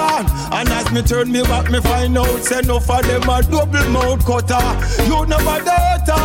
[0.50, 3.88] And as me turn me back, me find out, say no for them a double
[3.90, 4.66] mouth cutter.
[5.04, 6.18] You never data.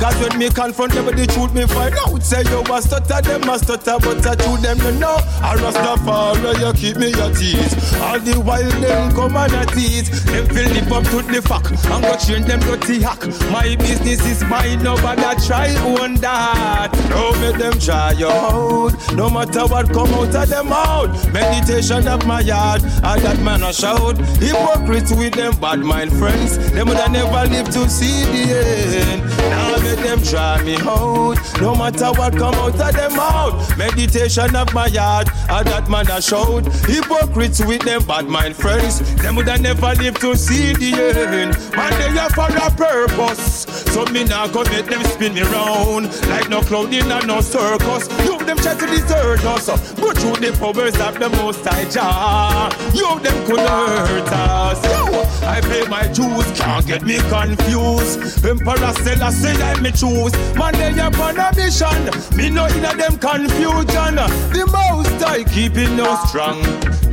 [0.00, 3.22] Cause when me confront them with the truth, me find out, say you a stutter,
[3.22, 5.16] them a stutter, but I to them, you know.
[5.40, 7.72] I Rastafari, you keep me your teeth.
[8.02, 10.24] All the while them come and a tease.
[10.24, 11.70] Them feel live up to the fact.
[11.86, 13.20] And go change them dirty hack.
[13.50, 16.90] My business is mine, nobody try own that.
[17.08, 18.92] Don't make them try you out.
[19.14, 21.10] No matter what come out of them out.
[21.32, 24.18] Meditation of my yard, and that man a shout.
[24.38, 26.58] Hypocrites with them bad mind friends.
[26.72, 29.22] Them would never live to see the end.
[29.50, 31.38] Now make them try me out.
[31.60, 33.78] No matter what come out of them out.
[33.78, 36.66] Meditation of my yard, and that man a shout.
[36.86, 39.00] Hypocrites with them bad mind friends.
[39.16, 41.56] Them would never live to see the end.
[41.76, 43.66] Man, they are for a purpose.
[43.92, 47.40] So me now go make them spin me round like no clown in a no
[47.40, 48.08] circus.
[48.24, 52.70] You them try to desert us, but through the powers of the Most High Jah,
[52.94, 54.84] you them could hurt us.
[54.84, 58.44] Yo, I pay my dues, can't get me confused.
[58.44, 60.32] Emperor Selassie I me choose.
[60.56, 64.16] Man they up on a mission, me no inna them confusion.
[64.52, 66.62] The Most High keeping us strong.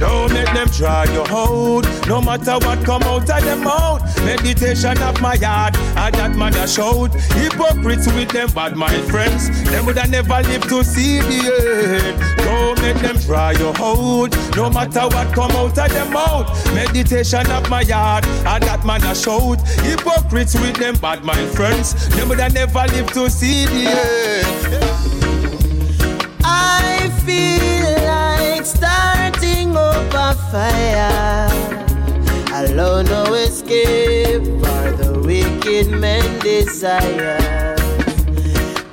[0.02, 1.84] Don't make them try you out.
[2.08, 4.02] No matter what come out of them mouth.
[4.26, 7.14] Meditation of my heart, and that man a shout.
[7.14, 9.48] Hypocrites with them bad mind friends.
[9.70, 11.40] Them would have never live to see the
[12.02, 12.20] end.
[12.38, 14.56] Don't make them try you out.
[14.56, 16.50] No matter what come out of them mouth.
[16.74, 19.62] Meditation of my heart, and that man a shout.
[19.82, 22.10] Hypocrites with them bad mind friends.
[22.16, 24.82] Them would have never live to see the end.
[26.44, 27.81] I feel
[28.62, 31.50] like starting a fire.
[32.54, 37.76] Alone, no escape for the wicked men desire.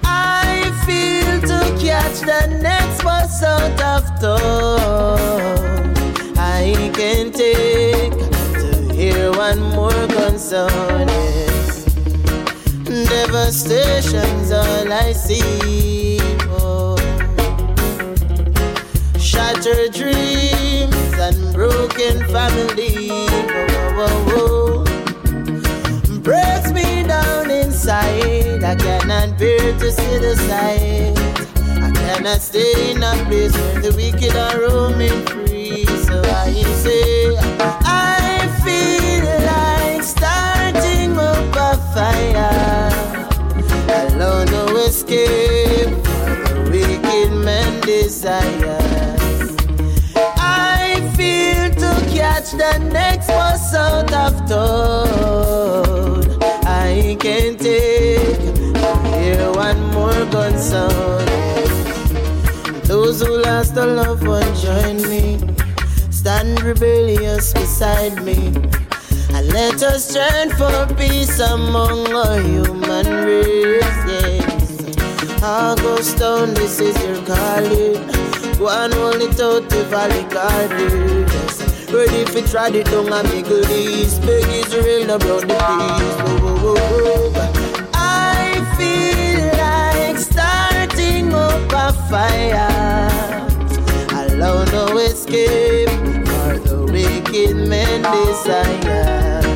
[0.04, 5.94] I feel to catch the next bus out of town.
[6.38, 8.16] I can take
[8.60, 9.92] to hear one more.
[10.50, 11.84] Yes.
[12.84, 16.07] Devastation's all I see.
[19.38, 23.08] Shattered dreams and broken family.
[23.08, 23.54] Whoa,
[23.96, 26.18] whoa, whoa, whoa.
[26.26, 28.64] Breaks me down inside.
[28.64, 31.16] I cannot bear to see the sight.
[31.86, 35.86] I cannot stay in a place where the wicked are roaming free.
[36.06, 36.52] So I
[36.82, 42.90] say, I feel like starting up a fire.
[44.00, 49.17] Alone, no escape for the wicked man desires.
[52.48, 56.38] Catch the next bus out of town.
[56.64, 58.40] I can't take
[59.14, 61.28] hear one more gun sound.
[62.84, 65.38] Those who lost a loved one join me.
[66.10, 68.54] Stand rebellious beside me.
[69.34, 73.84] And let us turn for peace among our human race.
[74.06, 75.42] Yes.
[75.42, 78.06] August town, this is your calling.
[78.58, 81.57] Go and hold it the valley garden.
[81.90, 84.18] Ready if you try it down and make this.
[84.18, 86.16] Beg Israel about the peace.
[86.20, 87.50] Whoa, whoa, whoa.
[87.94, 92.68] I feel like starting up a fire.
[94.12, 95.88] Allow no escape
[96.28, 99.46] for the wicked man desires.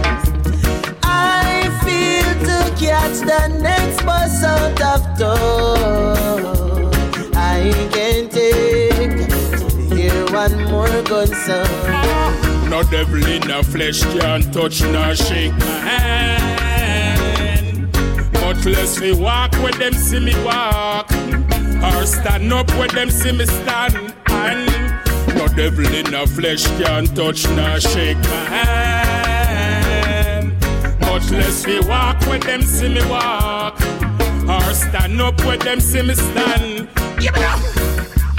[1.02, 6.61] I feel to catch the next bus out of town.
[10.48, 12.70] To hear one more gun sound.
[12.70, 17.18] No devil in the flesh can touch nor shake my hand.
[18.34, 21.10] Much less me walk when them see me walk.
[21.82, 24.14] Or stand up when them see me stand.
[24.28, 24.66] And
[25.36, 30.52] no devil in the flesh can touch nor shake my hand.
[31.00, 33.80] Much less me walk when them see me walk.
[34.48, 36.88] Or stand up when them see me stand.
[37.20, 37.91] Give it up.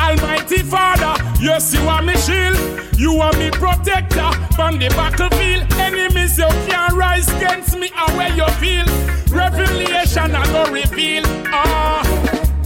[0.04, 2.58] Almighty Father, yes, you are my shield,
[2.98, 4.30] you are me protector.
[4.54, 7.90] From the battlefield, enemies you can't rise against me.
[7.96, 8.86] And where you feel,
[9.32, 11.24] revelation I go reveal.
[11.48, 12.04] Ah,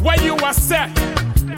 [0.02, 0.90] where you are set,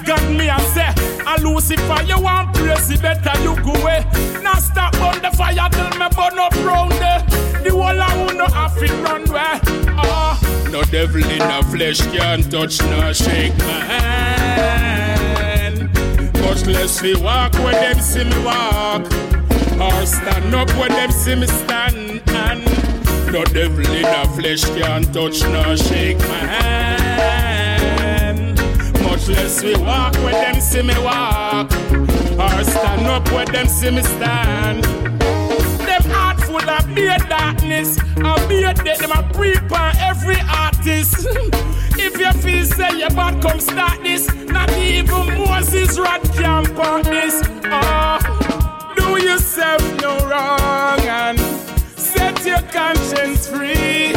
[0.06, 0.91] God me a say.
[1.26, 4.06] A Lucifer, you want it better you go away.
[4.43, 7.23] Now stop on the fire till me burn up round there.
[7.64, 9.61] The whole I will not have it run where.
[9.97, 10.38] Ah,
[10.72, 15.09] no devil in the flesh can touch nor shake my hand.
[16.41, 19.03] Much less we walk when them see me walk.
[19.80, 22.22] Or stand up when them see me stand.
[22.28, 22.66] And
[23.32, 27.80] no devil in the flesh can touch nor shake my hand.
[29.03, 31.72] Much less we walk when them see me walk.
[32.40, 34.84] Or stand up when them see me stand.
[34.84, 37.98] Them heart full of beer darkness.
[38.18, 41.28] A beer that them a prepare every artist.
[41.99, 44.27] if you feel say you bad, come start this.
[44.45, 47.41] Not even Moses Rod can part this.
[47.65, 48.19] Oh,
[48.95, 51.39] do yourself no wrong and
[51.97, 54.13] set your conscience free.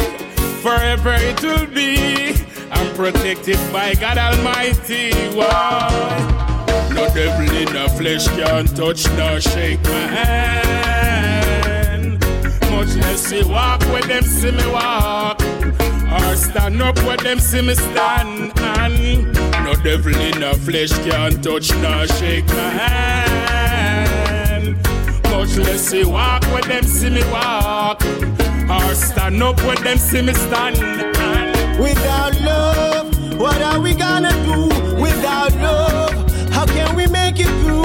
[0.61, 2.35] Forever it will be.
[2.71, 5.11] I'm protected by God Almighty.
[5.37, 5.89] Why?
[6.93, 11.33] No devil in the flesh can touch nor shake my hand.
[12.71, 15.41] Much less we walk when them see me walk.
[16.13, 18.51] Or stand up when them see me stand.
[18.59, 19.33] And
[19.65, 24.77] no devil in the flesh can touch nor shake my hand.
[25.31, 28.03] Much less we walk when them see me walk.
[28.69, 30.77] Or stand up when them see me stand.
[30.77, 34.67] And Without love, what are we gonna do?
[35.01, 37.82] Without love, how can we make it through?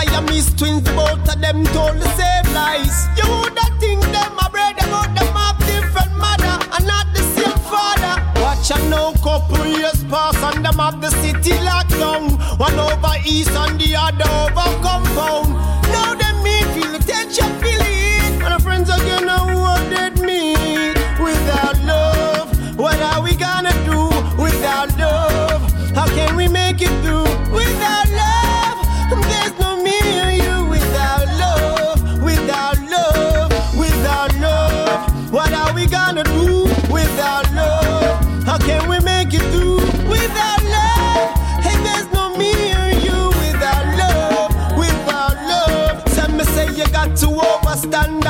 [0.00, 3.06] Siamese twins, both of them told the same lies.
[3.18, 7.58] You woulda think them a brother, but them have different mother and not the same
[7.68, 8.16] father.
[8.40, 12.30] Watch and now couple years pass and them have the city locked down.
[12.56, 15.52] One over east and the other over compound.
[15.92, 17.59] Now them me feel the tension,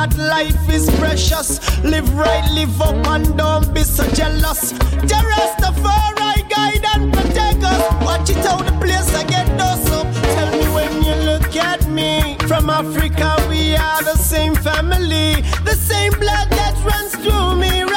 [0.01, 1.59] that life is precious.
[1.85, 4.73] Live right, live up, and don't be so jealous.
[5.11, 7.83] The Rastafari guide and protect us.
[8.05, 10.07] Watch it out the place I get dust up.
[10.35, 12.37] Tell me when you look at me.
[12.49, 15.43] From Africa, we are the same family.
[15.69, 17.90] The same blood that runs through me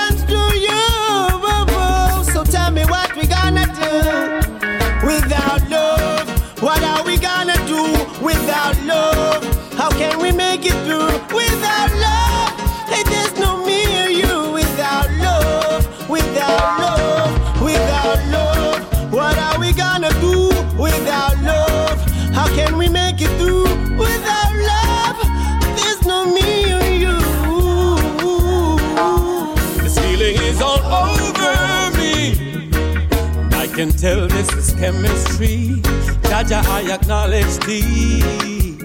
[33.84, 35.82] can tell this is chemistry.
[36.30, 38.80] Jah Jah, I acknowledge thee.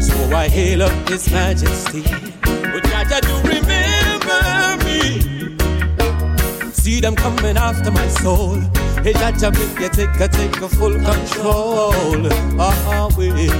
[0.00, 2.02] So I hail up His Majesty.
[2.42, 4.42] But Jah Jah, do remember
[4.84, 5.00] me.
[6.70, 8.60] See them coming after my soul.
[9.02, 12.28] Hey, Jaja, make you take a, take a full control.
[12.60, 13.50] Ah, wait.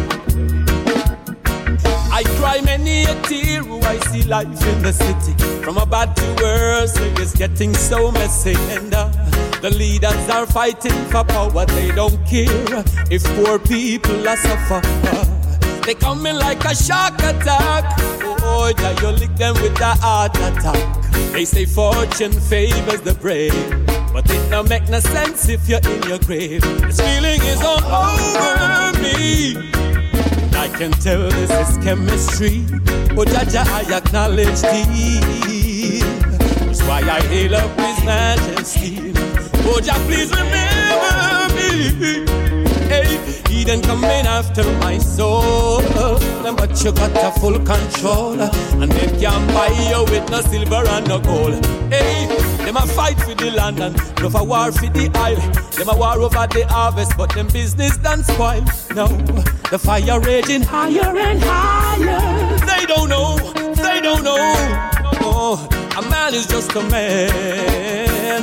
[2.12, 5.35] I cry many a tear who I see life in the city.
[5.64, 8.55] From a bad to worse, it's getting so messy.
[8.76, 9.10] And uh,
[9.65, 15.81] the leaders are fighting for power, they don't care if poor people are suffering.
[15.86, 17.85] They come in like a shark attack.
[18.45, 21.32] Oh, yeah, you lick them with a heart attack.
[21.32, 23.55] They say fortune favors the brave.
[24.12, 26.61] But it don't make no sense if you're in your grave.
[26.82, 29.57] This feeling is all over me.
[30.61, 32.66] I can tell this is chemistry.
[33.16, 36.01] Oh, Jah Jah, I acknowledge thee.
[36.61, 38.94] That's why I hail up His Majesty.
[39.66, 42.24] Oh, Jah, please remember me.
[42.89, 43.19] Hey,
[43.49, 45.82] he done in after my soul.
[46.57, 48.41] But you got a full control.
[48.41, 51.65] And them can't buy you with no silver and no gold.
[51.91, 52.27] Hey,
[52.65, 55.41] them a fight for the land and love a war for the isle.
[55.73, 58.65] Them a war over the harvest, but them business done spoil.
[58.95, 59.07] No,
[59.70, 62.59] the fire raging higher and higher.
[62.59, 63.36] They don't know,
[63.74, 64.55] they don't know.
[65.20, 65.69] Oh,
[65.99, 68.43] a man is just a man,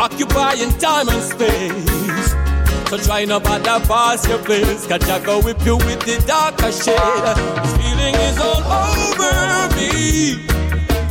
[0.00, 2.30] occupying time and space.
[2.88, 6.72] So try not bother pass your place, cause I go whip you with the darker
[6.72, 6.96] shade.
[7.62, 10.40] This feeling is all over me.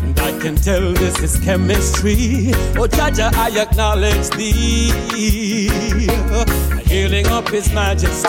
[0.03, 2.51] And I can tell this is chemistry.
[2.77, 4.91] Oh, Jah Jah, I acknowledge thee.
[6.89, 8.27] Healing up His Majesty.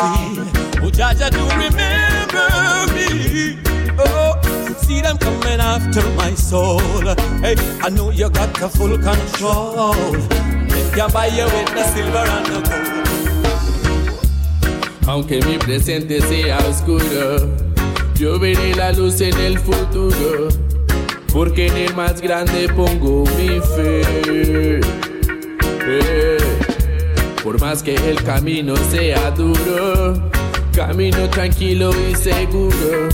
[0.82, 2.48] Oh, Jah Jah, do remember
[2.94, 3.58] me.
[3.98, 4.29] Oh,
[4.78, 6.80] see them coming after my soul.
[7.42, 9.94] Hey, I know you got the full control.
[10.68, 13.06] They can buy you with the silver and the gold.
[15.06, 17.48] Aunque mi presente sea oscuro,
[18.14, 20.48] yo veré la luz en el futuro,
[21.32, 24.80] porque en el más grande pongo mi fe.
[25.92, 26.38] Eh,
[27.42, 30.30] Por más que el camino sea duro,
[30.72, 33.08] camino tranquilo y seguro.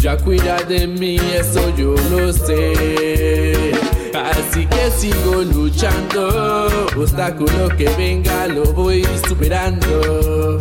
[0.00, 3.70] Ya cuida de mí, eso yo lo sé.
[4.14, 10.56] Así que sigo luchando, obstáculo que venga lo voy superando.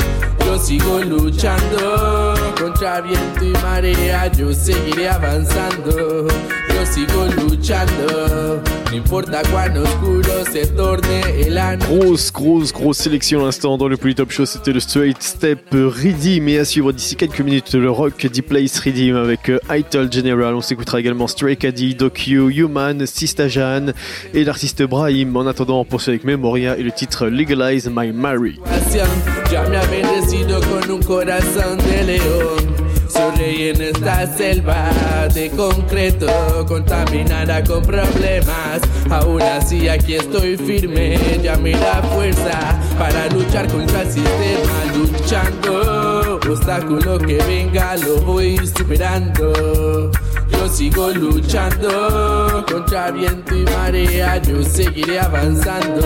[0.46, 6.28] Yo sigo luchando contra viento y marea, yo seguiré avanzando.
[6.92, 11.86] Sigo luchando, no importa cuán oscuro se torne el ano.
[11.86, 14.46] Grosse, grosse, grosse sélection à l'instant dans le Polytop Show.
[14.46, 16.48] C'était le Straight Step Redeem.
[16.50, 20.56] Et à suivre d'ici quelques minutes, le Rock Deep Place Redeem avec euh, Idol General.
[20.56, 23.94] On s'écoutera également Stray Caddy, Doc You, Human, Sista Jan
[24.34, 25.38] et l'artiste Brahim.
[25.38, 28.60] En attendant, on poursuit avec Memoria et le titre Legalize My Mary.
[29.52, 32.59] Ya me ha bendecido con un corazón de león.
[33.40, 34.92] Rey en esta selva
[35.34, 36.28] de concreto,
[36.68, 38.82] contaminada con problemas.
[39.10, 44.84] Aún así aquí estoy firme, ya me da fuerza para luchar contra el sistema.
[44.94, 50.12] Luchando, obstáculo que venga lo voy superando.
[50.52, 56.06] Yo sigo luchando contra viento y marea, yo seguiré avanzando.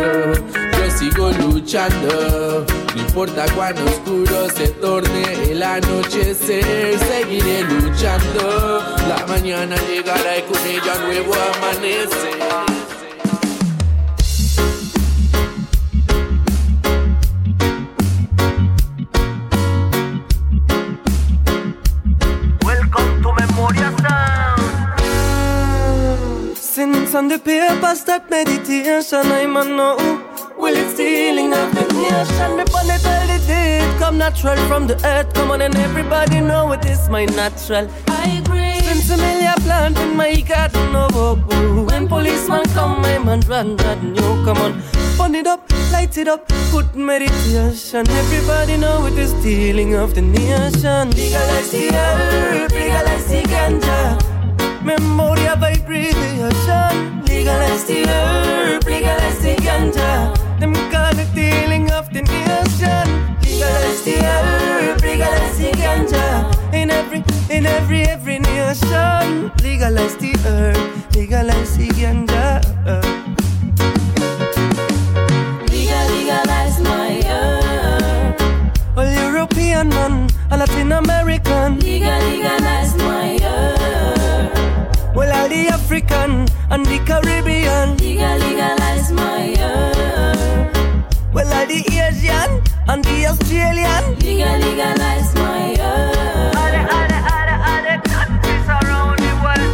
[0.98, 2.66] Sigo luchando,
[2.96, 8.82] no importa cuán oscuro se torne el anochecer, seguiré luchando.
[9.10, 12.34] La mañana llegará y con ella nuevo amanecer.
[22.64, 24.62] Welcome to Memoria Sound.
[26.58, 30.23] Since on the paper start meditation, I'm a know.
[30.58, 32.58] Will it stealing of the nation?
[32.58, 35.34] Me pon it tell the deed come natural from the earth.
[35.34, 37.90] Come on and everybody know it is my natural.
[38.08, 38.80] I agree.
[38.82, 41.84] Since a million plant in my garden, oh, oh, oh.
[41.84, 44.82] When policeman come, my man run, run, yo, come on.
[45.18, 45.62] Burn it up,
[45.92, 48.08] light it up, good meditation.
[48.10, 51.12] Everybody know it is stealing of the nation.
[51.12, 54.84] Legalize the herb, legalize the ganja.
[54.84, 57.24] Memoria vibration.
[57.26, 60.43] Legalize the herb, legalize the ganja.
[60.64, 63.06] Them call it stealing of the nation.
[63.44, 66.74] Legalize the herb, legalize the ganja.
[66.74, 69.52] In every, in every, every nation.
[69.62, 72.64] Legalize the herb, legalize the ganja.
[75.70, 78.42] Legal, legalize my herb.
[78.98, 81.82] All European man, and Latin American.
[81.82, 85.14] Legal, legalize my herb.
[85.14, 87.98] Well, all the African and the Caribbean.
[87.98, 89.93] Legal, legalize my herb.
[91.34, 94.20] Well, all the Asian and the Australian.
[94.20, 96.56] Legal, legalize my herb.
[96.56, 99.74] All the, all the, all the, all the countries around the world.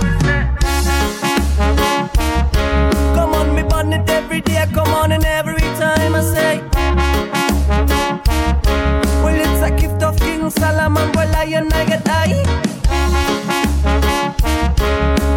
[3.16, 4.66] Come on, me burn it every day.
[4.74, 6.62] Come on, and every time I say.
[9.24, 11.12] Well, it's a gift of King Solomon.
[11.12, 12.44] Well, I and I get high.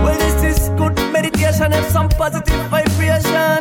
[0.05, 3.61] Well, this is good meditation and some positive vibration.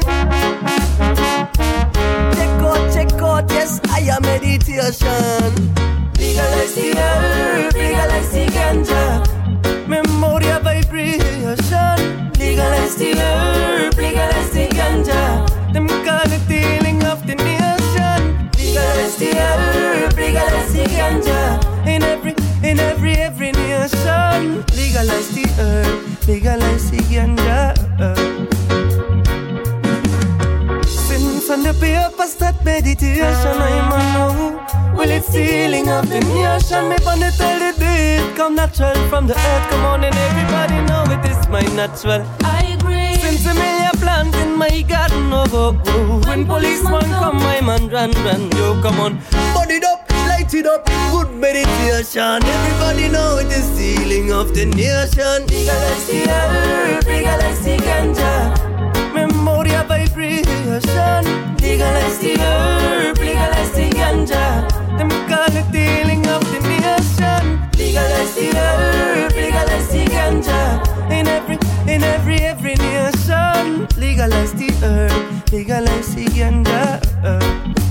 [3.42, 5.50] Out, yes, I am meditation.
[6.20, 9.88] Legalize the herb, legalize the ganja.
[9.88, 11.58] Memoria vibration.
[12.38, 15.74] Legalize the herb, legalize the ganja.
[15.74, 18.50] Them call it healing of the nation.
[18.58, 21.88] Legalize the herb, legalize the ganja.
[21.88, 24.64] In every, in every, every nation.
[24.76, 28.31] Legalize the herb, legalize the ganja.
[32.64, 34.96] Meditation, I'm a know.
[34.96, 36.90] Well, it's healing of the nation.
[36.90, 39.70] Me on the tell the beat, come natural from the earth.
[39.70, 42.26] Come on, and everybody know it is my natural.
[42.44, 43.16] I agree.
[43.22, 46.22] Since a million plant in my garden, oh, oh, oh.
[46.28, 49.14] When policeman come, my man run, run, yo, come on.
[49.54, 52.44] Burn it up, light it up, good meditation.
[52.44, 55.48] Everybody know it is healing of the nation.
[55.48, 58.71] Legalize the herb, legalize the ganja.
[60.72, 61.22] Memoria.
[61.62, 64.68] Legalize the herb, legalize the ganja.
[64.98, 67.60] Them call it healing of the nation.
[67.78, 71.12] Legalize the herb, legalize the ganja.
[71.12, 71.58] In every,
[71.94, 73.86] in every, every nation.
[73.98, 77.91] Legalize the herb, legalize the ganja.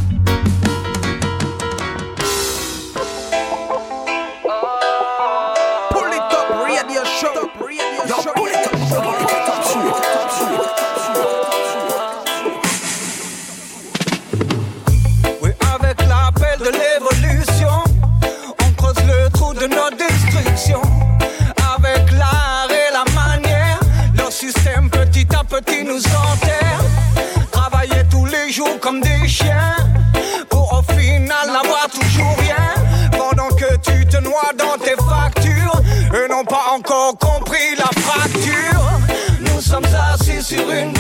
[40.51, 41.00] Sur une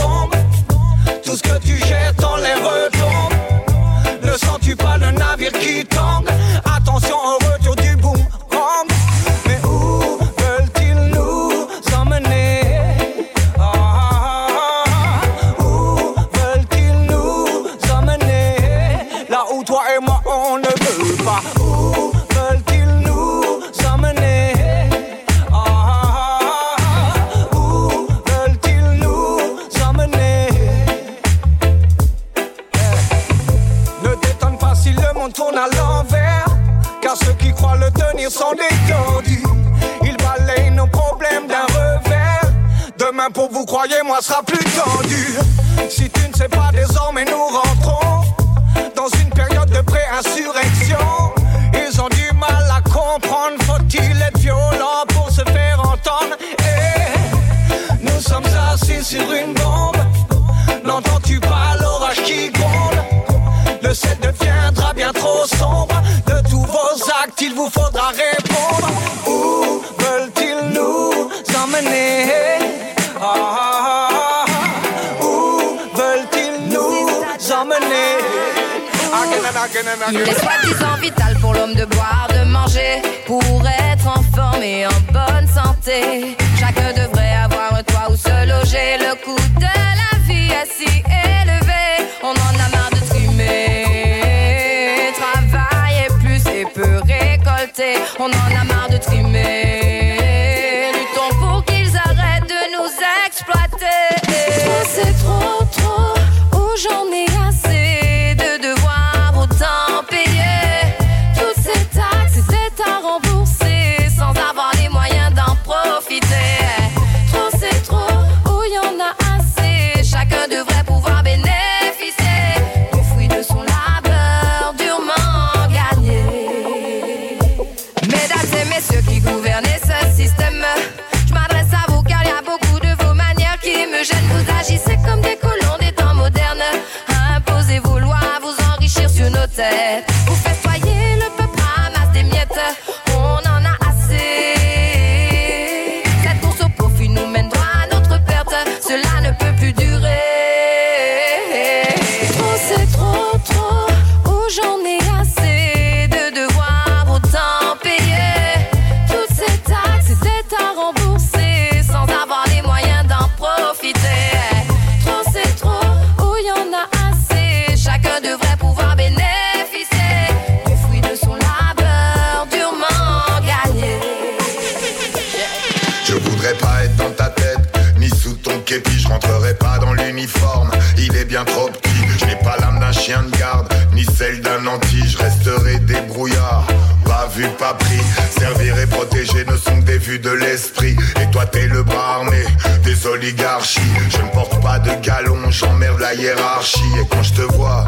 [187.48, 188.00] pas pris,
[188.38, 190.96] servir et protéger ne sont que des vues de l'esprit.
[191.20, 192.44] Et toi t'es le bras armé
[192.84, 193.80] des oligarchies.
[194.10, 196.92] Je ne porte pas de galon, j'emmerde la hiérarchie.
[197.00, 197.84] Et quand je te vois,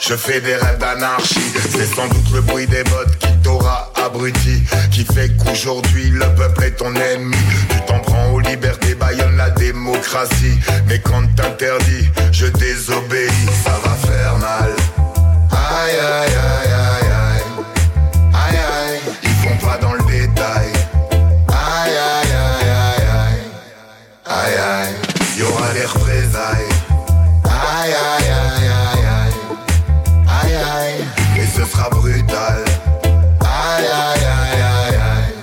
[0.00, 1.52] je fais des rêves d'anarchie.
[1.70, 6.64] C'est sans doute le bruit des bottes qui t'aura abruti, qui fait qu'aujourd'hui le peuple
[6.64, 7.36] est ton ennemi.
[7.70, 10.58] Tu t'en prends aux libertés, baillonne la démocratie.
[10.88, 13.28] Mais quand t'interdis, je désobéis,
[13.64, 14.72] ça va faire mal.
[15.50, 17.03] Aïe aïe aïe aïe.
[27.46, 29.34] Aïe aïe aïe aïe.
[30.28, 31.04] Aïe aïe,
[31.36, 32.64] et ce sera brutal.
[33.40, 35.34] Aïe aïe aïe aïe aïe.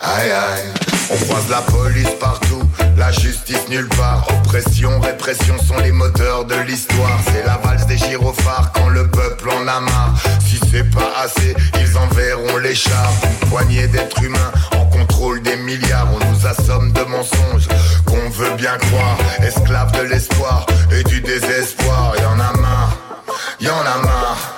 [0.00, 0.68] Aïe aïe,
[1.10, 2.62] on croise la police partout,
[2.96, 4.26] la justice nulle part.
[4.30, 7.18] Oppression, répression sont les moteurs de l'histoire.
[7.26, 10.14] C'est la valse des gyrophares quand le peuple en a marre.
[10.44, 13.12] Si c'est pas assez, ils enverront les chars.
[13.22, 16.08] Une poignée d'êtres humains en contrôle des milliards.
[16.12, 17.68] On nous assomme de mensonges
[18.54, 19.18] bien croire.
[19.42, 22.14] Esclaves de l'espoir et du désespoir.
[22.18, 22.96] Y en a marre,
[23.60, 24.56] y en a marre.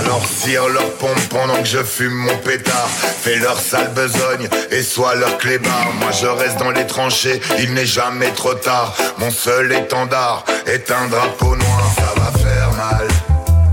[0.00, 2.88] Alors cire leur pompe pendant que je fume mon pétard.
[3.22, 5.88] Fais leur sale besogne et sois leur clébard.
[6.00, 8.94] Moi je reste dans les tranchées, il n'est jamais trop tard.
[9.18, 11.82] Mon seul étendard est un drapeau noir.
[11.96, 13.08] Ça va faire mal.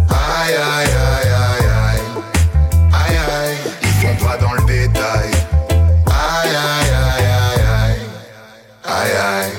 [0.10, 2.02] Aïe aïe aïe aïe aïe.
[2.94, 5.32] Aïe aïe, ils font pas dans le détail.
[6.08, 8.02] Aïe aïe aïe aïe aïe.
[8.86, 9.51] Aïe aïe,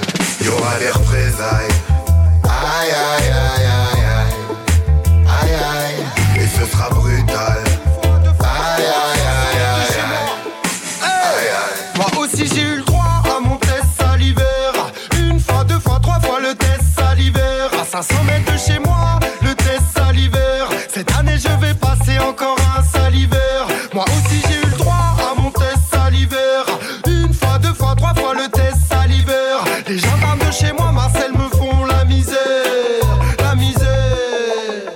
[17.93, 20.67] 500 mètres de chez moi, le test salivaire.
[20.89, 23.67] Cette année je vais passer encore un salivaire.
[23.93, 26.65] Moi aussi j'ai eu le droit à mon test salivaire.
[27.07, 29.63] Une fois, deux fois, trois fois le test salivaire.
[29.87, 33.05] Les gendarmes de chez moi, Marcel, me font la misère.
[33.41, 34.89] La misère.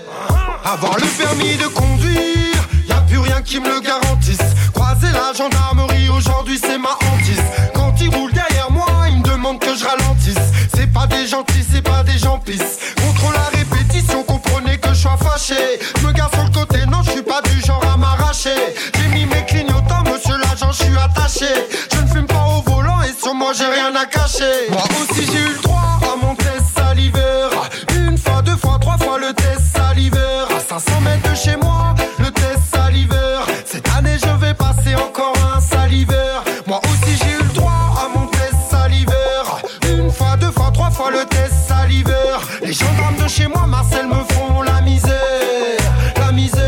[0.64, 4.38] Avoir le permis de conduire, y a plus rien qui me le garantisse.
[4.72, 6.96] Croiser la gendarmerie aujourd'hui c'est ma
[11.26, 12.78] des gentils, c'est pas des gens pisses.
[12.96, 15.56] Contre la répétition, comprenez que je sois fâché.
[15.98, 18.54] Je me garde sur le côté, non, je suis pas du genre à m'arracher.
[18.94, 21.52] J'ai mis mes clignotants, monsieur l'agent, je suis attaché.
[21.92, 24.70] Je ne fume pas au volant et sur moi j'ai rien à cacher.
[24.70, 27.50] Moi aussi j'ai eu le droit à mon test salivaire.
[27.96, 30.46] Une fois, deux fois, trois fois le test salivaire.
[30.56, 31.75] À 500 mètres de chez moi,
[43.28, 45.16] chez moi, Marcel, me font la misère.
[46.16, 46.62] La misère.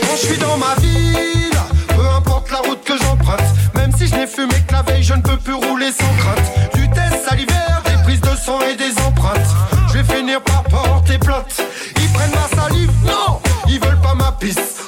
[0.00, 1.50] Quand je suis dans ma ville,
[1.88, 3.40] peu importe la route que j'emprunte,
[3.74, 6.74] même si je n'ai fumé que la veille, je ne peux plus rouler sans crainte.
[6.74, 9.48] Du test salivaire, des prises de sang et des empreintes.
[9.88, 11.62] Je vais finir par porter plainte.
[11.96, 14.81] Ils prennent ma salive, non, ils veulent pas ma pisse.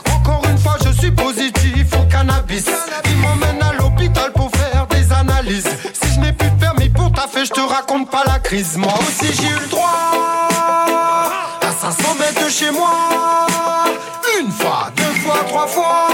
[7.74, 8.76] Raconte pas la crise.
[8.76, 9.90] Moi aussi j'ai eu le droit
[11.60, 13.46] à 500 mètres de chez moi.
[14.40, 16.13] Une fois, deux fois, trois fois.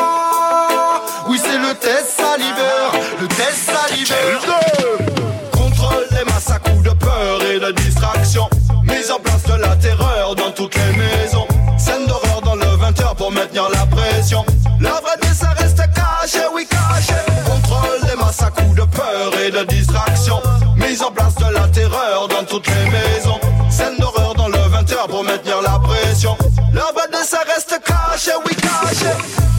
[22.63, 23.41] Toutes les maisons.
[23.69, 26.37] Scène d'horreur dans le 20h pour maintenir la pression.
[26.73, 29.11] La vraie ça reste caché, oui caché.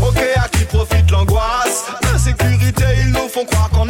[0.01, 1.85] Ok, à qui profite l'angoisse?
[2.03, 3.87] L'insécurité, ils nous font croire qu'on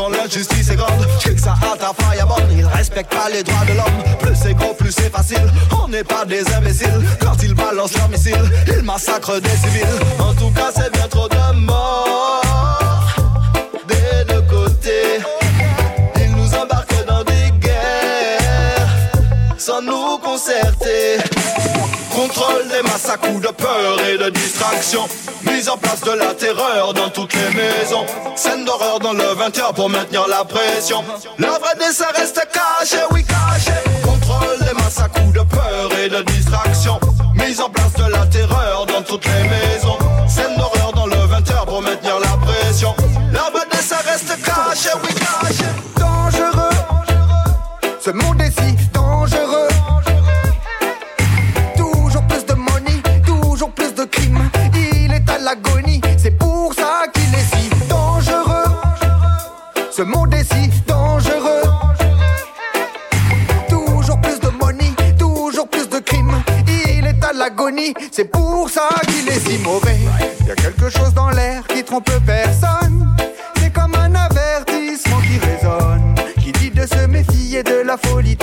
[0.00, 2.42] quand est grande, je que ça hâte à fireball.
[2.50, 4.18] Ils respectent pas les droits de l'homme.
[4.20, 5.52] Plus c'est gros, plus c'est facile.
[5.82, 7.02] On n'est pas des imbéciles.
[7.20, 9.98] Quand ils balancent leurs missiles, ils massacrent des civils.
[10.18, 12.42] En tout cas, c'est bien trop de morts.
[13.88, 15.20] Des deux côtés.
[16.16, 18.88] Ils nous embarquent dans des guerres.
[19.58, 21.18] Sans nous concerter.
[22.10, 25.08] Contrôle des masses à coups de peur et de distraction.
[25.44, 28.04] Mise en place de la terreur dans toutes les maisons.
[28.34, 31.04] Scène d'horreur dans le 20h pour maintenir la pression.
[31.38, 33.78] La vraie dessin reste cachée, oui cachée.
[34.02, 36.98] Contrôle des masses à coups de peur et de distraction.
[37.34, 39.98] Mise en place de la terreur dans toutes les maisons.
[40.28, 42.94] Scène d'horreur dans le 20h pour maintenir la pression.
[43.32, 45.64] La vraie dessin reste cachée, oui cachée.
[45.96, 46.70] dangereux.
[48.00, 48.50] Ce monde est
[68.10, 69.98] c'est pour ça qu'il est si mauvais.
[70.46, 73.14] Y a quelque chose dans l'air qui trompe personne.
[73.58, 78.36] C'est comme un avertissement qui résonne, qui dit de se méfier de la folie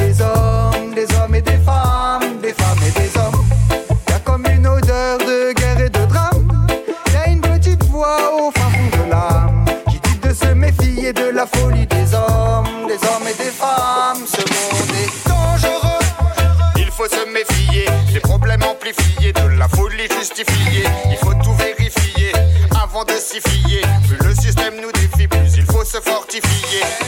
[26.44, 27.07] Yeah.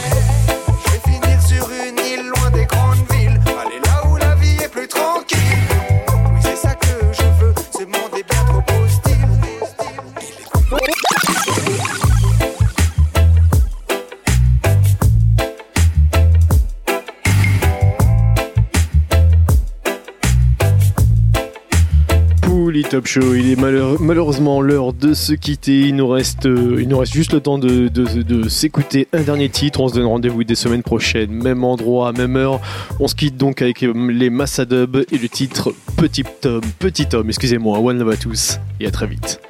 [22.90, 25.78] Top Show, il est malheur- malheureusement l'heure de se quitter.
[25.82, 29.80] Il nous reste, euh, juste le temps de s'écouter un dernier titre.
[29.80, 32.60] On se donne rendez-vous des semaines prochaines, même endroit, même heure.
[32.98, 37.28] On se quitte donc avec euh, les Massadub et le titre Petit Tom, Petit Tom,
[37.28, 39.40] excusez-moi, One Love à tous et à très vite.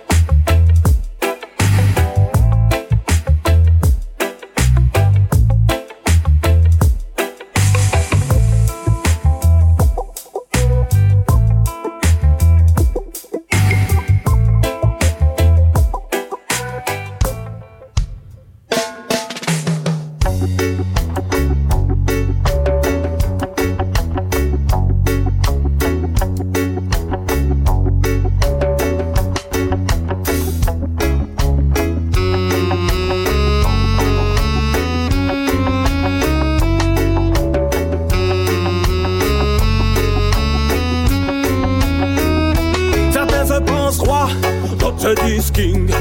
[45.48, 45.99] king.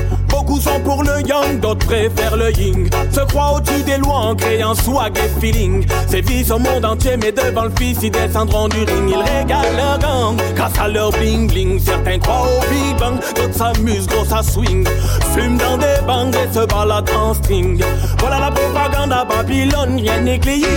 [1.89, 2.87] Préfèrent le ying.
[3.11, 5.85] Se croient au-dessus des lois en créant swag et feeling.
[6.11, 9.09] Vies au monde entier, mais devant le fils, ils descendront du ring.
[9.09, 11.79] Ils régalent leur gang grâce à leur bling bling.
[11.79, 14.87] Certains croient au big bang, d'autres s'amusent, gros ça swing.
[15.33, 17.81] Fument dans des bangs et se baladent en string.
[18.19, 20.67] Voilà la propagande à Babylone, rien n'est clean.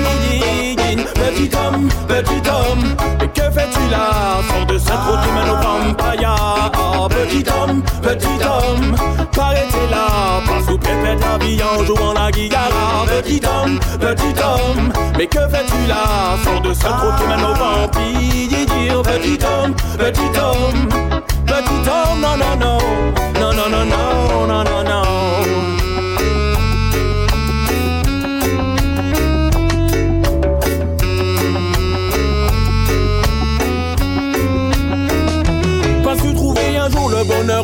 [1.14, 4.40] Petit homme, petit homme, mais que fais-tu là?
[4.48, 5.32] Sors de cette route.
[7.04, 8.96] Ah, petit homme, petit homme,
[9.34, 13.06] paraît-il là Pas sous pépette la vie en jouant la guitare.
[13.06, 16.36] Petit homme, petit homme, mais que fais-tu là?
[16.44, 19.02] Sors de cette route humaine au vampire.
[19.02, 20.88] Petit homme, petit homme,
[21.46, 22.78] petit homme, non, non, non,
[23.40, 23.84] non, non, non,
[24.46, 25.02] non, non, non,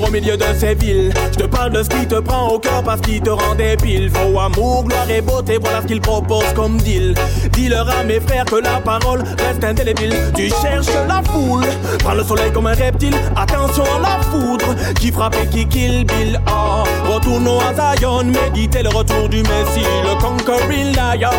[0.09, 1.12] au milieu de ces villes.
[1.32, 4.10] Je te parle de ce qui te prend au cœur parce qu'il te rend débile
[4.10, 7.14] Faux amour, gloire et beauté, voilà ce qu'ils proposent comme deal.
[7.52, 10.14] Dis-leur à mes frères que la parole reste indélébile.
[10.35, 11.66] Tu cherches la foule,
[11.98, 13.14] prends le soleil comme un reptile.
[13.36, 16.40] Attention à la foudre qui frappe et qui kill Bill.
[16.48, 19.86] Oh, retournons à Zion, méditer le retour du Messie.
[20.05, 21.30] Le conquering lion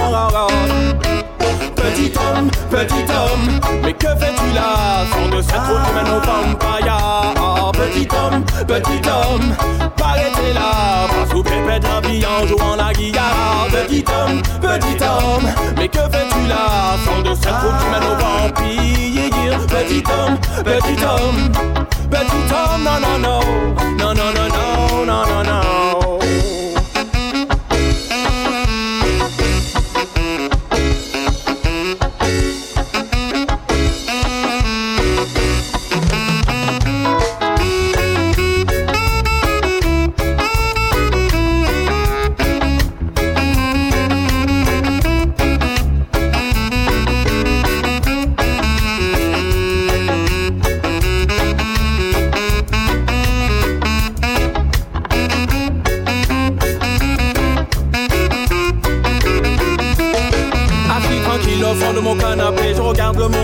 [1.76, 5.06] Petit homme, petit homme, mais que fais-tu là?
[5.12, 5.80] Sans de cette route
[6.88, 9.56] Ah, Petit homme, petit homme,
[9.98, 11.08] paraît-il là.
[11.08, 16.00] Pas sous pépette la vie en jouant la guitare Petit homme, petit homme, mais que
[16.00, 16.98] fais-tu là?
[17.06, 19.60] Sans de cette route humaine au vampire.
[19.68, 21.52] Petit homme, petit homme,
[22.10, 23.40] petit homme, non, non, non.
[23.98, 25.89] Non, non, non, non, non, non, non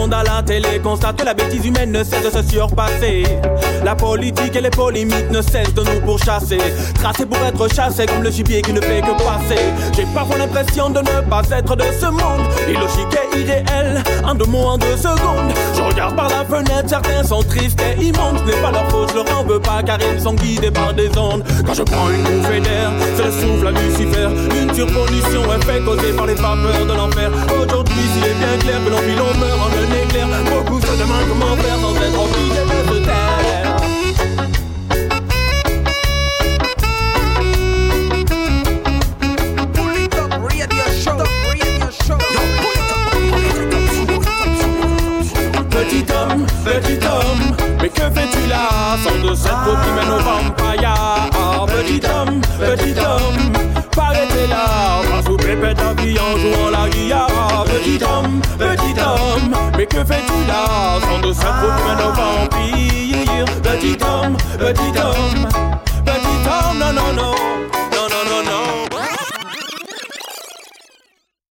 [0.05, 3.23] monde à la télé, constate que la bêtise humaine ne cesse de se surpasser.
[3.83, 6.59] La politique et les polémiques ne cessent de nous pourchasser.
[6.95, 9.61] Tracé pour être chassé comme le gibier qui ne fait que passer.
[9.95, 12.45] J'ai parfois l'impression de ne pas être de ce monde.
[12.69, 13.24] Illogique
[14.25, 15.51] en deux mots, en deux secondes.
[15.75, 18.39] Je regarde par la fenêtre, certains sont tristes et immondes.
[18.39, 20.93] Ce n'est pas leur faute, je leur en veux pas car ils sont guidés par
[20.93, 21.43] des ondes.
[21.65, 24.27] Quand je prends une bouffée d'air, c'est le souffle à Lucifer.
[24.61, 27.31] Une surpollution, effet causé par les vapeurs de l'enfer.
[27.61, 31.29] Aujourd'hui, s'il est bien clair que l'envie l'on meurt en un éclair, beaucoup se demandent
[31.29, 32.64] comment faire sans être obligé
[49.03, 50.55] Sans de cette peau qui mène au vampire.
[51.67, 53.51] Petit homme, petit homme,
[53.93, 59.53] paraît là Va sous pépette ta vie en jouant la guillard Petit homme, petit homme,
[59.77, 63.45] mais que fais-tu là Sans de cette peau qui mène au vampire.
[63.61, 65.47] Petit homme, petit homme,
[66.05, 67.64] petit homme, non, non, non